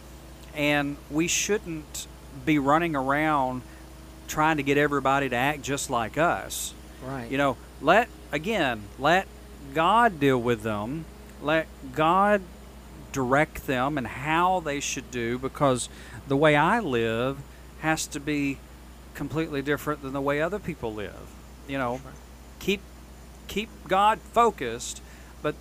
[0.56, 2.08] and we shouldn't
[2.46, 3.62] be running around
[4.28, 6.74] trying to get everybody to act just like us.
[7.04, 7.30] Right.
[7.30, 9.28] You know, let again, let
[9.74, 11.06] God deal with them.
[11.42, 12.42] Let God
[13.12, 15.90] direct them and how they should do because
[16.28, 17.38] the way I live
[17.80, 18.58] has to be
[19.14, 21.34] completely different than the way other people live.
[21.68, 22.02] You know,
[22.60, 22.82] keep
[23.48, 25.02] keep God focused,
[25.42, 25.56] but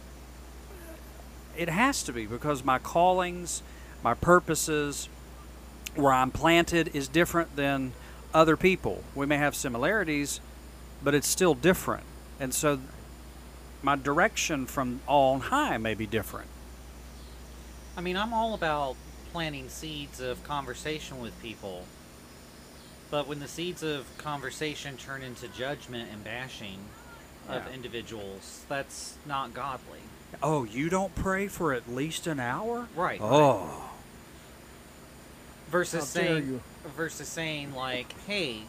[1.57, 3.63] it has to be because my callings,
[4.03, 5.09] my purposes,
[5.95, 7.93] where I'm planted is different than
[8.35, 9.03] other people.
[9.15, 10.41] We may have similarities,
[11.03, 12.05] but it's still different.
[12.39, 12.81] And so
[13.83, 16.49] my direction from on high may be different.
[17.97, 18.97] I mean, I'm all about
[19.33, 21.85] planting seeds of conversation with people.
[23.11, 26.79] But when the seeds of conversation turn into judgment and bashing
[27.49, 27.73] of Yeah.
[27.73, 30.01] individuals, that's not godly.
[30.43, 32.89] Oh, you don't pray for at least an hour?
[32.97, 33.21] Right.
[33.23, 33.91] Oh.
[35.71, 36.61] Versus How saying you.
[36.97, 38.63] versus saying like, "Hey,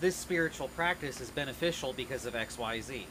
[0.00, 3.06] this spiritual practice is beneficial because of XYZ."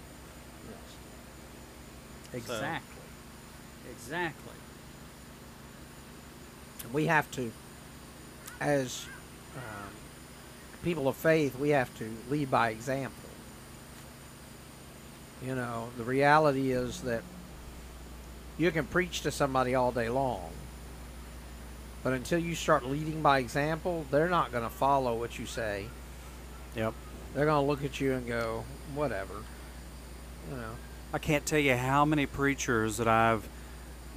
[2.33, 3.03] Exactly.
[3.91, 4.53] Exactly.
[6.93, 7.51] we have to,
[8.61, 9.05] as
[9.55, 9.89] um,
[10.83, 13.29] people of faith, we have to lead by example.
[15.45, 17.23] You know, the reality is that
[18.57, 20.51] you can preach to somebody all day long,
[22.03, 25.85] but until you start leading by example, they're not going to follow what you say.
[26.75, 26.93] Yep.
[27.33, 29.33] They're going to look at you and go, whatever.
[30.49, 30.75] You know.
[31.11, 33.47] I can't tell you how many preachers that I've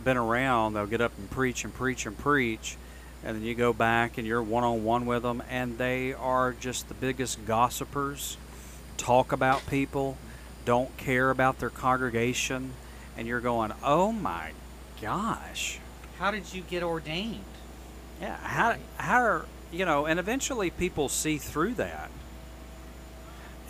[0.05, 0.75] been around.
[0.75, 2.77] They'll get up and preach and preach and preach,
[3.25, 6.53] and then you go back and you're one on one with them, and they are
[6.53, 8.37] just the biggest gossipers.
[8.99, 10.19] Talk about people,
[10.67, 12.73] don't care about their congregation,
[13.17, 14.53] and you're going, "Oh my
[15.01, 15.79] gosh,
[16.19, 17.45] How did you get ordained?
[18.21, 22.11] yeah, how how are you know?" And eventually, people see through that,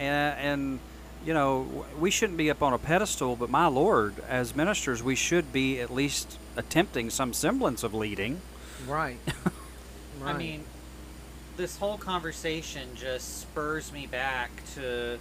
[0.01, 0.81] and and
[1.25, 5.15] you know, we shouldn't be up on a pedestal, but my Lord, as ministers, we
[5.15, 8.41] should be at least attempting some semblance of leading.
[8.87, 9.19] Right.
[10.25, 10.65] I mean,
[11.57, 15.19] this whole conversation just spurs me back to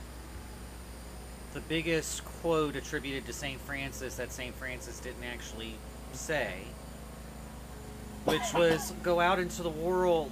[1.54, 3.60] the biggest quote attributed to St.
[3.62, 4.56] Francis that St.
[4.56, 5.76] Francis didn't actually
[6.14, 6.54] say,
[8.26, 10.32] which was go out into the world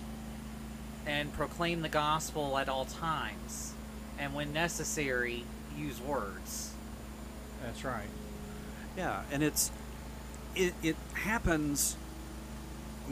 [1.06, 3.74] and proclaim the gospel at all times,
[4.18, 5.44] and when necessary,
[5.80, 6.74] use words.
[7.64, 8.10] That's right.
[8.98, 9.72] Yeah, and it's
[10.56, 11.96] it it happens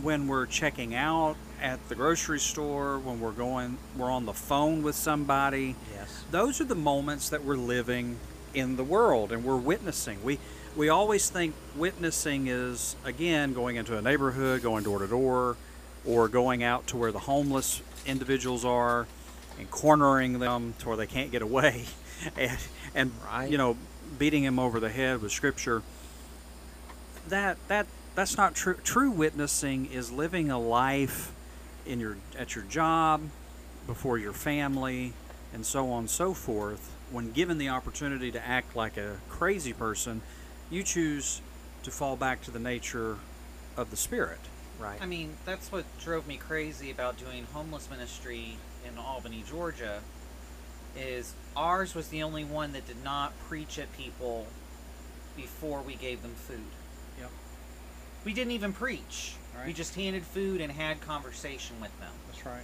[0.02, 4.84] when we're checking out at the grocery store, when we're going we're on the phone
[4.84, 5.76] with somebody.
[5.94, 6.24] yes.
[6.32, 8.18] Those are the moments that we're living
[8.54, 10.24] in the world and we're witnessing.
[10.24, 10.40] We
[10.76, 15.58] we always think witnessing is again going into a neighborhood, going door to door,
[16.06, 19.08] or going out to where the homeless individuals are
[19.60, 21.86] and cornering them to where they can't get away
[22.38, 22.58] and
[22.96, 23.50] and Right.
[23.50, 23.78] you know
[24.18, 25.82] beating him over the head with scripture
[27.28, 31.32] that that that's not true true witnessing is living a life
[31.86, 33.22] in your at your job
[33.86, 35.14] before your family
[35.54, 39.74] and so on and so forth when given the opportunity to act like a crazy
[39.74, 40.22] person
[40.70, 41.42] you choose
[41.84, 43.18] to fall back to the nature
[43.76, 44.40] of the spirit
[44.80, 45.02] Right.
[45.02, 48.58] I mean, that's what drove me crazy about doing homeless ministry
[48.88, 50.02] in Albany, Georgia.
[50.98, 54.48] Is ours was the only one that did not preach at people
[55.36, 56.60] before we gave them food.
[57.20, 57.30] Yep.
[58.26, 59.36] We didn't even preach.
[59.66, 62.12] We just handed food and had conversation with them.
[62.28, 62.64] that's right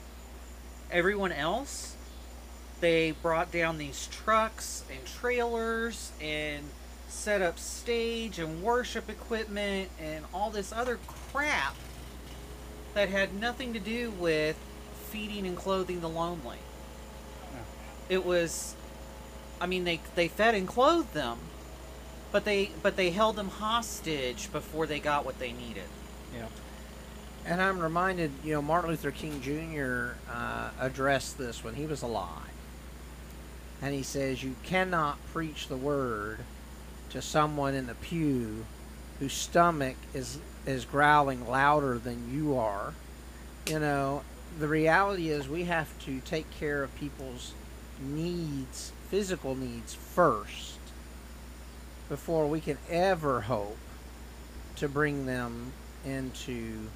[0.91, 1.95] Everyone else,
[2.81, 6.63] they brought down these trucks and trailers and
[7.07, 10.99] set up stage and worship equipment and all this other
[11.31, 11.75] crap
[12.93, 14.57] that had nothing to do with
[15.09, 16.57] feeding and clothing the lonely.
[18.09, 18.75] It was
[19.61, 21.37] I mean they they fed and clothed them,
[22.31, 25.89] but they but they held them hostage before they got what they needed.
[26.35, 26.47] yeah
[27.45, 30.15] And I'm reminded, you know, Martin Luther King Jr.
[30.31, 32.49] Uh, addressed this when he was alive.
[33.81, 36.39] And he says, You cannot preach the word
[37.09, 38.65] to someone in the pew
[39.19, 42.93] whose stomach is, is growling louder than you are.
[43.67, 44.23] You know,
[44.57, 47.53] the reality is we have to take care of people's
[48.03, 50.77] needs, physical needs, first
[52.09, 53.77] before we can ever hope
[54.75, 55.71] to bring them
[56.05, 56.87] into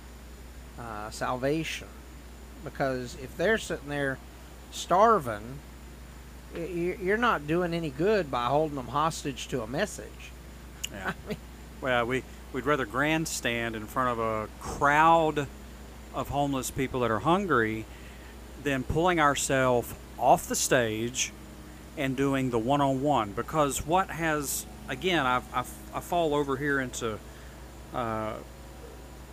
[0.79, 1.87] uh, salvation.
[2.63, 4.17] Because if they're sitting there
[4.71, 5.59] starving,
[6.55, 10.31] you're not doing any good by holding them hostage to a message.
[10.91, 11.37] yeah I mean,
[11.81, 15.47] Well, we we'd rather grandstand in front of a crowd
[16.13, 17.85] of homeless people that are hungry
[18.63, 21.31] than pulling ourselves off the stage
[21.97, 23.31] and doing the one-on-one.
[23.33, 25.63] Because what has again, I I,
[25.93, 27.19] I fall over here into
[27.93, 28.33] uh,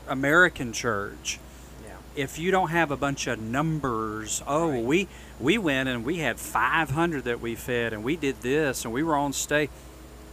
[0.09, 1.39] American church.
[1.85, 1.97] yeah.
[2.17, 4.83] If you don't have a bunch of numbers, oh, Right.
[4.85, 5.09] we
[5.41, 9.03] we went and we had 500 that we fed, and we did this, and we
[9.03, 9.71] were on stage.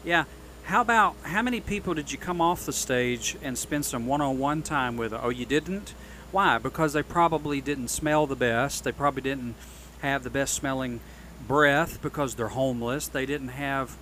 [0.03, 0.25] Yeah.
[0.63, 4.61] How about how many people did you come off the stage and spend some one-on-one
[4.61, 5.11] time with?
[5.13, 5.93] Oh, you didn't.
[6.31, 6.59] Why?
[6.59, 8.83] Because they probably didn't smell the best.
[8.83, 9.55] They probably didn't
[10.01, 10.99] have the best smelling
[11.47, 13.07] breath because they're homeless.
[13.07, 13.95] They didn't have.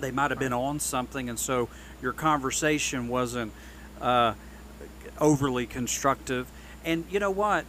[0.00, 1.68] They might have been on something, and so
[2.00, 3.52] your conversation wasn't
[4.00, 4.34] uh,
[5.20, 6.50] overly constructive.
[6.84, 7.64] And you know what?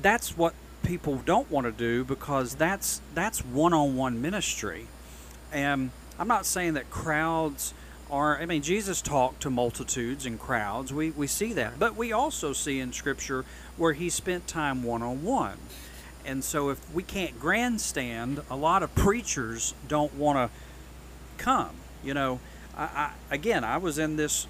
[0.00, 4.86] That's what people don't want to do because that's that's one-on-one ministry.
[5.52, 7.72] And I'm not saying that crowds
[8.10, 8.38] are.
[8.38, 10.92] I mean, Jesus talked to multitudes and crowds.
[10.92, 13.44] We we see that, but we also see in Scripture
[13.76, 15.56] where he spent time one-on-one.
[16.24, 21.70] And so, if we can't grandstand, a lot of preachers don't want to come.
[22.04, 22.40] You know,
[22.76, 24.46] I, I, again, I was in this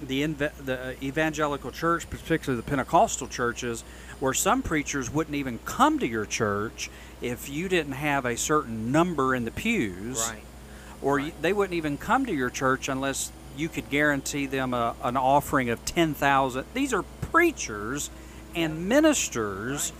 [0.00, 3.82] the the evangelical church, particularly the Pentecostal churches,
[4.20, 6.90] where some preachers wouldn't even come to your church
[7.22, 10.42] if you didn't have a certain number in the pews, Right.
[11.00, 11.42] or right.
[11.42, 15.70] they wouldn't even come to your church unless you could guarantee them a, an offering
[15.70, 16.66] of ten thousand.
[16.74, 18.10] These are preachers
[18.54, 19.92] and ministers,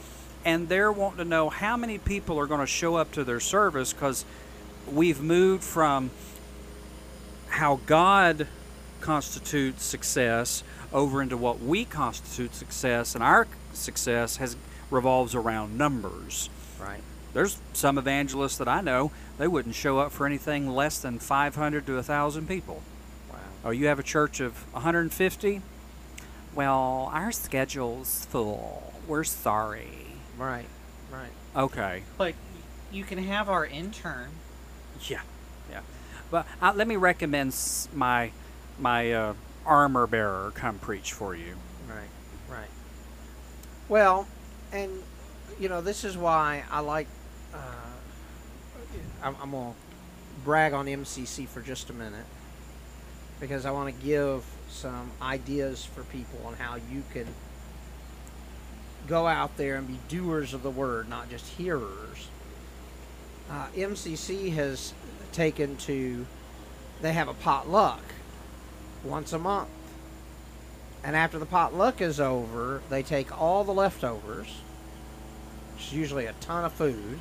[0.46, 3.40] and they're wanting to know how many people are going to show up to their
[3.40, 4.24] service because
[4.90, 6.12] we've moved from
[7.48, 8.46] how God
[9.00, 14.56] constitutes success over into what we constitute success, and our success has
[14.88, 16.48] revolves around numbers.
[16.80, 17.00] Right.
[17.34, 21.86] There's some evangelists that I know they wouldn't show up for anything less than 500
[21.86, 22.82] to 1,000 people.
[23.32, 23.38] Wow.
[23.64, 25.60] Oh, you have a church of 150?
[26.54, 28.92] Well, our schedule's full.
[29.08, 30.05] We're sorry.
[30.36, 30.66] Right.
[31.10, 31.30] Right.
[31.54, 32.02] Okay.
[32.18, 32.34] But
[32.92, 34.30] you can have our intern.
[35.08, 35.22] Yeah.
[35.70, 35.80] Yeah.
[36.30, 37.54] But uh, let me recommend
[37.94, 38.30] my
[38.78, 39.34] my uh,
[39.64, 41.56] armor bearer come preach for you.
[41.88, 42.08] Right,
[42.50, 42.70] right.
[43.88, 44.26] Well,
[44.72, 44.90] and
[45.58, 47.06] you know this is why I like.
[47.54, 47.58] Uh,
[49.22, 49.74] I'm, I'm gonna
[50.44, 52.26] brag on MCC for just a minute
[53.40, 57.26] because I want to give some ideas for people on how you can
[59.06, 62.28] go out there and be doers of the word, not just hearers.
[63.50, 64.92] Uh, MCC has
[65.32, 66.26] taken to.
[67.02, 68.02] They have a potluck
[69.04, 69.68] once a month.
[71.04, 74.48] And after the potluck is over, they take all the leftovers,
[75.74, 77.20] which is usually a ton of food,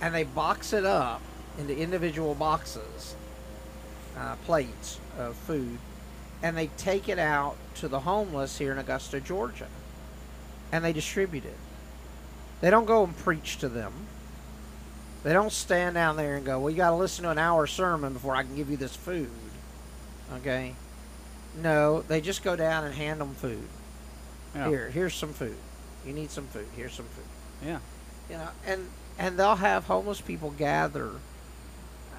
[0.00, 1.20] and they box it up
[1.58, 3.14] into individual boxes,
[4.16, 5.78] uh, plates of food,
[6.42, 9.68] and they take it out to the homeless here in Augusta, Georgia,
[10.72, 11.56] and they distribute it.
[12.60, 13.92] They don't go and preach to them.
[15.22, 17.66] They don't stand down there and go, "Well, you got to listen to an hour
[17.66, 19.30] sermon before I can give you this food."
[20.36, 20.74] Okay.
[21.60, 23.66] No, they just go down and hand them food.
[24.54, 24.68] Yeah.
[24.68, 25.56] Here, here's some food.
[26.06, 26.66] You need some food.
[26.76, 27.66] Here's some food.
[27.68, 27.78] Yeah.
[28.30, 28.88] You know, and
[29.18, 31.10] and they'll have homeless people gather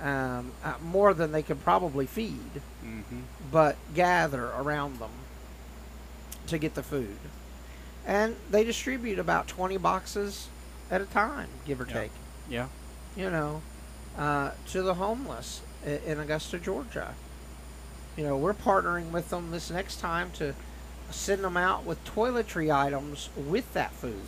[0.03, 3.19] um, uh, more than they can probably feed, Mm-hmm.
[3.51, 5.09] but gather around them
[6.47, 7.17] to get the food,
[8.07, 10.47] and they distribute about twenty boxes
[10.89, 11.93] at a time, give or Yeah.
[11.93, 12.11] take.
[12.49, 12.67] Yeah.
[13.15, 13.61] You know,
[14.17, 17.13] uh, to the homeless in Augusta, Georgia.
[18.15, 20.55] You know, we're partnering with them this next time to
[21.11, 24.23] send them out with toiletry items with that food,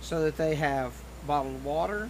[0.00, 0.94] so that they have
[1.26, 2.08] bottled water.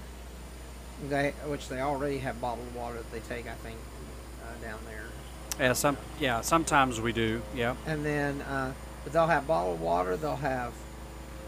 [1.09, 3.77] They, which they already have bottled water that they take, I think,
[4.43, 5.05] uh, down there.
[5.59, 5.73] Yeah.
[5.73, 5.97] Some.
[6.21, 6.41] Yeah.
[6.43, 7.43] Sometimes we do.
[7.55, 7.75] Yeah.
[7.87, 8.73] And then, uh,
[9.05, 10.17] but they'll have bottled water.
[10.17, 10.73] They'll have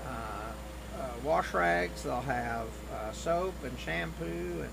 [0.06, 2.02] uh, uh, wash rags.
[2.02, 4.70] They'll have uh, soap and shampoo and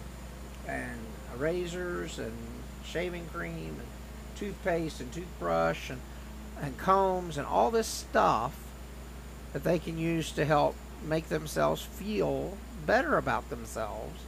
[0.67, 0.99] and
[1.37, 2.33] razors and
[2.83, 3.87] shaving cream and
[4.35, 6.01] toothpaste and toothbrush and
[6.61, 8.55] and combs and all this stuff
[9.53, 14.21] that they can use to help make themselves feel better about themselves,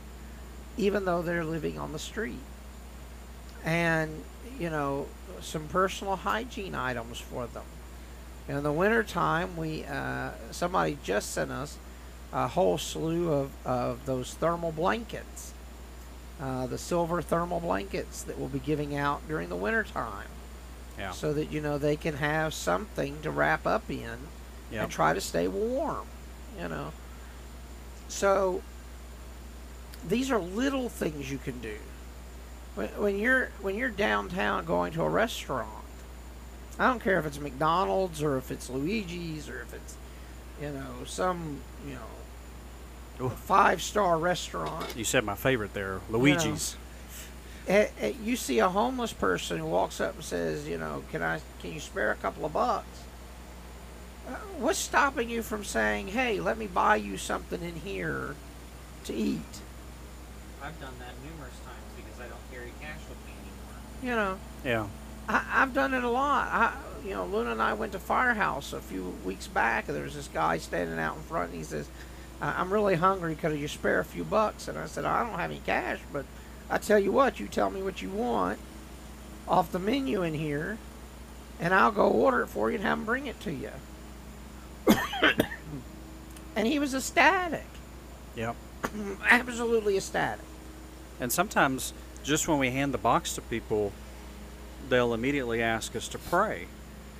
[0.77, 2.39] even though they're living on the street.
[3.65, 4.23] And
[4.59, 5.07] you know,
[5.41, 7.63] some personal hygiene items for them.
[8.49, 11.77] In the wintertime, we uh, somebody just sent us
[12.33, 15.53] a whole slew of, of those thermal blankets,
[16.41, 20.27] uh, the silver thermal blankets that we'll be giving out during the wintertime,
[20.97, 21.11] Yeah.
[21.11, 24.17] so that you know they can have something to wrap up in
[24.71, 24.83] Yeah.
[24.83, 26.07] and try to stay warm.
[26.59, 26.91] You know,
[28.07, 28.63] so
[30.07, 31.77] these are little things you can do
[32.73, 35.78] when, when you're when you're downtown going to a restaurant.
[36.79, 39.95] I don't care if it's McDonald's or if it's Luigi's or if it's
[40.61, 41.95] you know some you
[43.19, 44.95] know five star restaurant.
[44.95, 46.77] You said my favorite there, Luigi's.
[47.67, 51.21] Eh, eh, you see a homeless person who walks up and says, you know, can
[51.21, 53.03] I can you spare a couple of bucks?
[54.27, 58.35] Uh, what's stopping you from saying, hey, let me buy you something in here
[59.03, 59.61] to eat?
[60.63, 64.01] I've done that numerous times because I don't carry cash with me anymore.
[64.01, 64.87] You know, Yeah.
[65.29, 66.47] I, I've done it a lot.
[66.51, 66.73] I,
[67.07, 70.15] you know, Luna and I went to Firehouse a few weeks back, and there was
[70.15, 71.87] this guy standing out in front, and he says,
[72.41, 73.35] "I- "I'm really hungry.
[73.35, 76.25] Could you spare a few bucks?" And I said, "I don't have any cash, but
[76.69, 78.59] I tell you what, you tell me what you want
[79.47, 80.77] off the menu in here,
[81.59, 83.71] and I'll go order it for you and have them bring it to you."
[86.55, 87.67] and he was ecstatic,
[88.35, 88.55] Yep.
[89.29, 90.45] absolutely ecstatic.
[91.19, 93.91] And sometimes, just when we hand the box to people,
[94.87, 96.67] they'll immediately ask us to pray.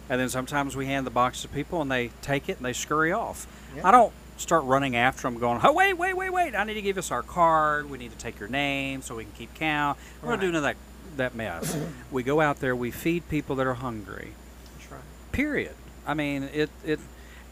[0.10, 2.74] And then sometimes we hand the box to people and they take it and they
[2.74, 3.46] scurry off.
[3.76, 3.88] Yeah.
[3.88, 6.56] I don't start running after them going, oh, wait, wait, wait, wait.
[6.56, 7.90] I need to give us our card.
[7.90, 9.98] We need to take your name so we can keep count.
[10.22, 10.36] We're Right.
[10.36, 10.76] not doing that,
[11.18, 11.78] that mess.
[12.12, 14.34] we go out there, we feed people that are hungry.
[14.78, 15.02] That's right.
[15.32, 15.76] Period.
[16.08, 17.00] I mean, it, it,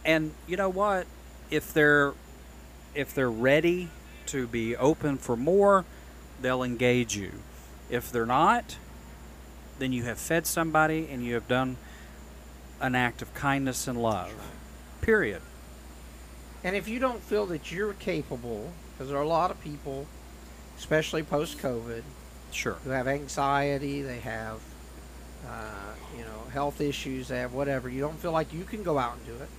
[0.03, 1.05] and you know what?
[1.51, 2.13] If they're,
[2.95, 3.89] if they're ready
[4.27, 5.85] to be open for more,
[6.41, 7.33] they'll engage you.
[7.89, 8.77] If they're not,
[9.79, 11.77] then you have fed somebody and you have done
[12.81, 14.33] an act of kindness and love.
[15.01, 15.41] Period.
[16.63, 20.05] And if you don't feel that you're capable, because there are a lot of people,
[20.77, 22.03] especially post COVID,
[22.51, 22.77] Sure.
[22.83, 24.59] who have anxiety, they have,
[25.47, 27.89] uh, you know, health issues, they have whatever.
[27.89, 29.49] You don't feel like you can go out and do it.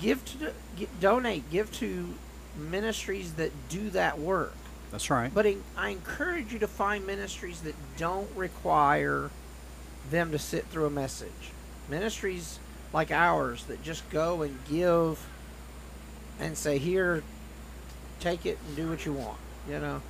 [0.00, 2.14] Give to, gi- donate, give to
[2.56, 4.54] ministries that do that work.
[4.90, 5.32] That's right.
[5.32, 9.30] But I encourage you to find ministries that don't require
[10.10, 11.52] them to sit through a message.
[11.88, 12.58] Ministries
[12.92, 15.24] like ours that just go and give
[16.40, 17.22] and say, here,
[18.18, 19.38] take it and do what you want,
[19.68, 20.02] you know,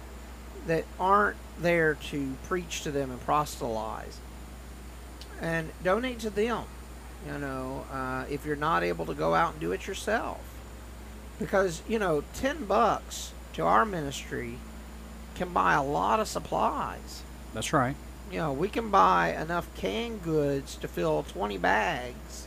[0.66, 4.18] that aren't there to preach to them and proselytize.
[5.40, 6.64] And donate to them,
[7.26, 10.40] you know, uh, if you're not able to go out and do it yourself.
[11.38, 14.58] Because, you know, 10 bucks to our ministry
[15.40, 17.22] can buy a lot of supplies.
[17.54, 17.96] That's right.
[18.30, 22.46] You know, we can buy enough canned goods to fill 20 bags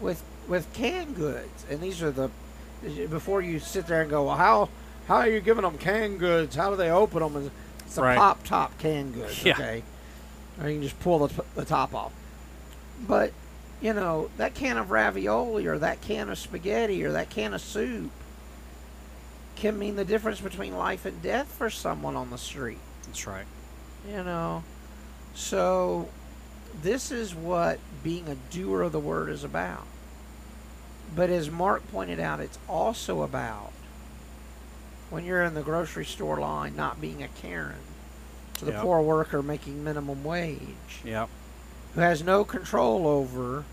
[0.00, 1.64] with with canned goods.
[1.70, 2.30] And these are the
[3.10, 4.68] before you sit there and go, well, how
[5.08, 6.56] how are you giving them canned goods?
[6.56, 7.50] How do they open them?
[7.86, 8.16] It's a Right.
[8.16, 9.52] pop top canned goods, Yeah.
[9.52, 9.82] okay?
[10.60, 12.12] Or you can just pull the, the top off.
[13.06, 13.32] But
[13.82, 17.60] you know that can of ravioli or that can of spaghetti or that can of
[17.60, 18.10] soup
[19.56, 23.46] can mean the difference between life and death for someone on the street That's right.
[24.08, 24.62] you know
[25.34, 26.08] so
[26.82, 29.86] this is what being a doer of the word is about
[31.14, 33.70] but as Marc pointed out it's also about
[35.10, 37.76] when you're in the grocery store line not being a karen
[38.54, 38.82] to the Yep.
[38.82, 41.28] poor worker making minimum wage Yep.
[41.94, 43.64] who has no control over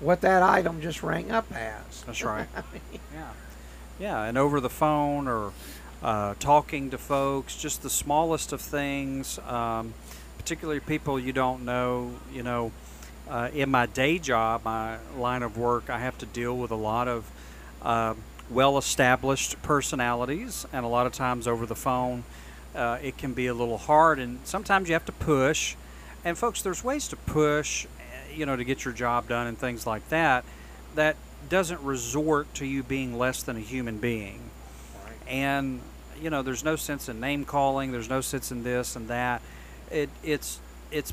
[0.00, 2.48] what that item just rang up as That's right.
[3.14, 3.28] yeah.
[4.00, 5.52] Yeah, and over the phone or
[6.02, 9.92] uh, talking to folks, just the smallest of things, um,
[10.38, 12.14] particularly people you don't know.
[12.32, 12.72] You know,
[13.28, 16.76] uh, in my day job, my line of work, I have to deal with a
[16.76, 17.30] lot of
[17.82, 18.14] uh,
[18.48, 22.24] well established personalities, and a lot of times over the phone,
[22.74, 25.76] uh, it can be a little hard, and sometimes you have to push.
[26.24, 29.58] And, folks, there's ways to push, eh, you know, to get your job done and
[29.58, 30.44] things like that
[30.94, 31.16] that
[31.48, 34.40] doesn't resort to you being less than a human being.
[35.26, 35.80] And
[36.20, 37.92] you know, there's no sense in name calling.
[37.92, 39.42] There's no sense in this and that.
[39.90, 40.60] It it's
[40.90, 41.12] it's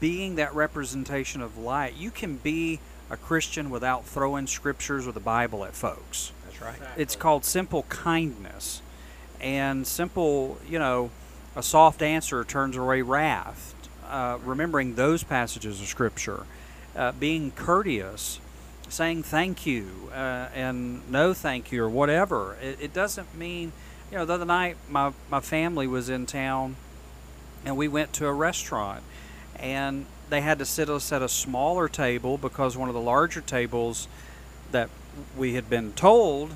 [0.00, 1.94] being that representation of light.
[1.96, 2.80] You can be
[3.10, 6.32] a Christian without throwing scriptures or the Bible at folks.
[6.44, 8.80] that's right It's called simple kindness.
[9.40, 11.10] And simple, you know,
[11.56, 13.74] a soft answer turns away wrath.
[14.08, 16.44] Uh, remembering those passages of Scripture.
[16.94, 18.40] Uh, being courteous,
[18.92, 22.56] saying thank you uh, and no thank you or whatever.
[22.62, 23.72] It, it doesn't mean,
[24.10, 26.76] you know, the other night my, my family was in town
[27.64, 29.02] and we went to a restaurant
[29.56, 33.40] and they had to sit us at a smaller table because one of the larger
[33.40, 34.08] tables
[34.72, 34.90] that
[35.36, 36.54] we had been told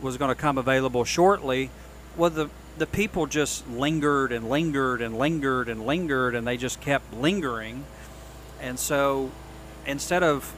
[0.00, 1.70] was going to come available shortly.
[2.16, 6.80] Well, the the people just lingered and lingered and lingered and lingered, and they just
[6.80, 7.84] kept lingering.
[8.60, 9.30] And so,
[9.86, 10.54] instead of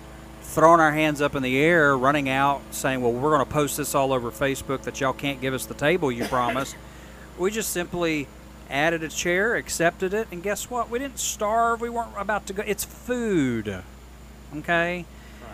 [0.49, 3.77] throwing our hands up in the air, running out, saying, "Well, we're going to post
[3.77, 6.77] this all over Facebook that y'all can't give us the table you promised,"
[7.39, 8.27] we just simply
[8.71, 10.91] added a chair, accepted it, and guess what?
[10.91, 11.81] We didn't starve.
[11.81, 12.63] We weren't about to go.
[12.67, 13.83] It's food.
[14.57, 15.05] Okay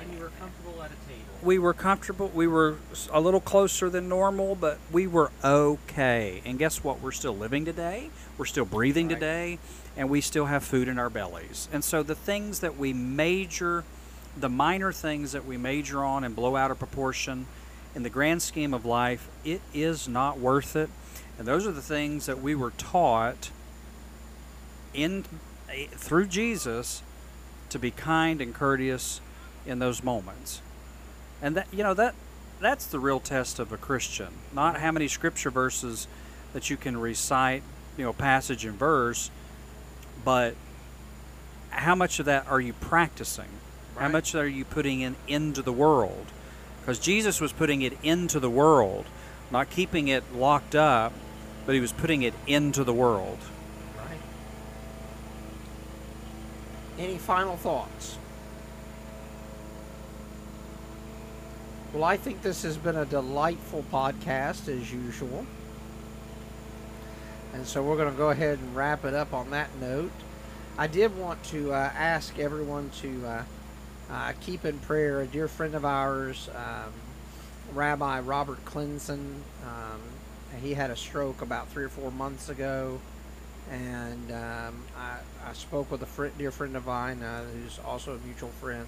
[0.01, 1.21] And you were comfortable at a table.
[1.43, 2.29] we were comfortable.
[2.35, 2.77] We were
[3.13, 6.43] a little closer than normal, but we were okay.
[6.45, 7.01] And guess what?
[7.01, 8.11] We're still living today.
[8.39, 9.15] We're still breathing Right.
[9.15, 9.59] today,
[9.97, 11.69] and we still have food in our bellies.
[11.73, 13.85] And so the things that we major,
[14.37, 17.47] the minor things that we major on and blow out of proportion,
[17.95, 20.91] in the grand scheme of life, it is not worth it.
[21.39, 23.51] And those are the things that we were taught
[24.93, 25.25] in
[25.93, 27.03] through Jesus
[27.71, 29.21] to be kind and courteous
[29.67, 30.61] in those moments.
[31.43, 32.15] And that you know that
[32.61, 34.29] that's the real test of a Christian.
[34.53, 36.07] Not how many scripture verses
[36.53, 37.63] that you can recite,
[37.97, 39.31] you know, passage and verse,
[40.25, 40.55] but
[41.71, 43.49] how much of that are you practicing?
[43.97, 46.27] How much are you putting in into the world?
[46.81, 49.07] Because Jesus was putting it into the world,
[49.51, 51.13] not keeping it locked up,
[51.65, 53.39] but he was putting it into the world.
[53.97, 54.19] Right.
[56.99, 58.19] Any final thoughts?
[61.95, 65.47] Well, I think this has been a delightful podcast as usual.
[67.55, 70.11] And so we're going to go ahead and wrap it up on that note.
[70.77, 73.43] I did want to uh, ask everyone to uh,
[74.11, 76.93] uh, keep in prayer a dear friend of ours, um,
[77.73, 79.43] Rabbi Robert Clinton.
[79.65, 80.01] Um,
[80.63, 83.01] he had a stroke about three or four months ago
[83.71, 88.15] and um, I, I spoke with a fri dear friend of mine uh, who's also
[88.15, 88.87] a mutual friend,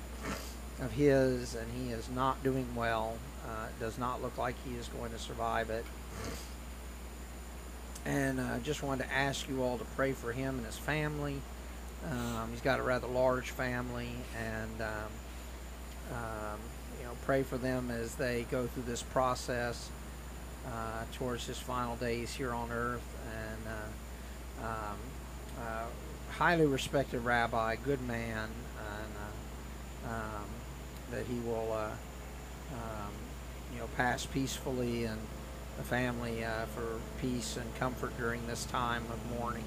[0.80, 3.16] of his, and he is not doing well.
[3.46, 5.84] Uh, it does not look like he is going to survive it.
[8.04, 10.76] And I uh, just wanted to ask you all to pray for him and his
[10.76, 11.40] family.
[12.10, 16.60] Um, he's got a rather large family, and um, um,
[16.98, 19.90] you know, pray for them as they go through this process
[20.66, 23.02] uh, towards his final days here on earth.
[23.26, 24.98] And uh, um,
[25.60, 25.86] uh,
[26.32, 29.12] highly respected rabbi, good man, and
[30.06, 30.46] uh, um,
[31.10, 31.90] that he will, uh,
[32.72, 33.12] um,
[33.72, 35.18] you know, pass peacefully and
[35.76, 39.64] the family uh, for peace and comfort during this time of mourning.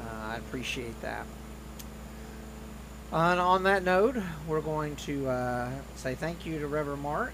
[0.00, 1.26] Uh, I appreciate that.
[3.12, 7.32] And on that note, we're going to uh, say thank you to Reverend Marc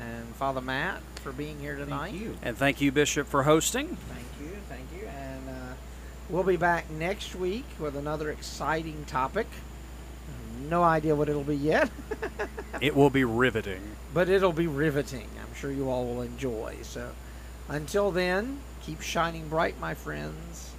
[0.00, 2.10] and Father Matt for being here tonight.
[2.10, 2.36] Thank you.
[2.42, 3.96] And thank you, Bishop, for hosting.
[3.96, 5.06] Thank you, thank you.
[5.06, 5.74] And uh,
[6.28, 9.46] we'll be back next week with another exciting topic.
[10.68, 11.90] No idea what it'll be yet.
[12.80, 13.82] it will be riveting.
[14.12, 15.28] But it'll be riveting.
[15.40, 16.76] I'm sure you all will enjoy.
[16.82, 17.10] So
[17.68, 20.73] until then, keep shining bright, my friends.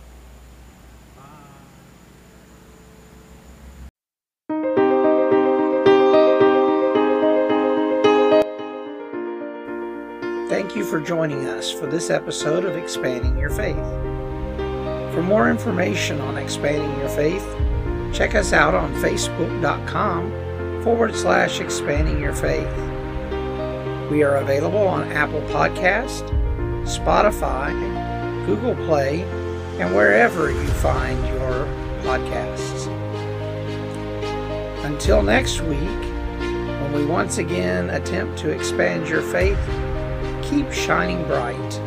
[10.76, 13.78] Thank you for joining us for this episode of Expanding Your Faith.
[15.14, 17.48] For more information on expanding your faith,
[18.14, 22.68] check us out on facebook.com forward slash expanding your faith.
[24.12, 26.28] We are available on Apple Podcast,
[26.84, 27.72] Spotify,
[28.46, 29.22] Google Play,
[29.80, 31.66] and wherever you find your
[32.04, 32.88] podcasts.
[34.84, 39.58] Until next week, when we once again attempt to expand your faith,
[40.50, 41.85] keep shining bright.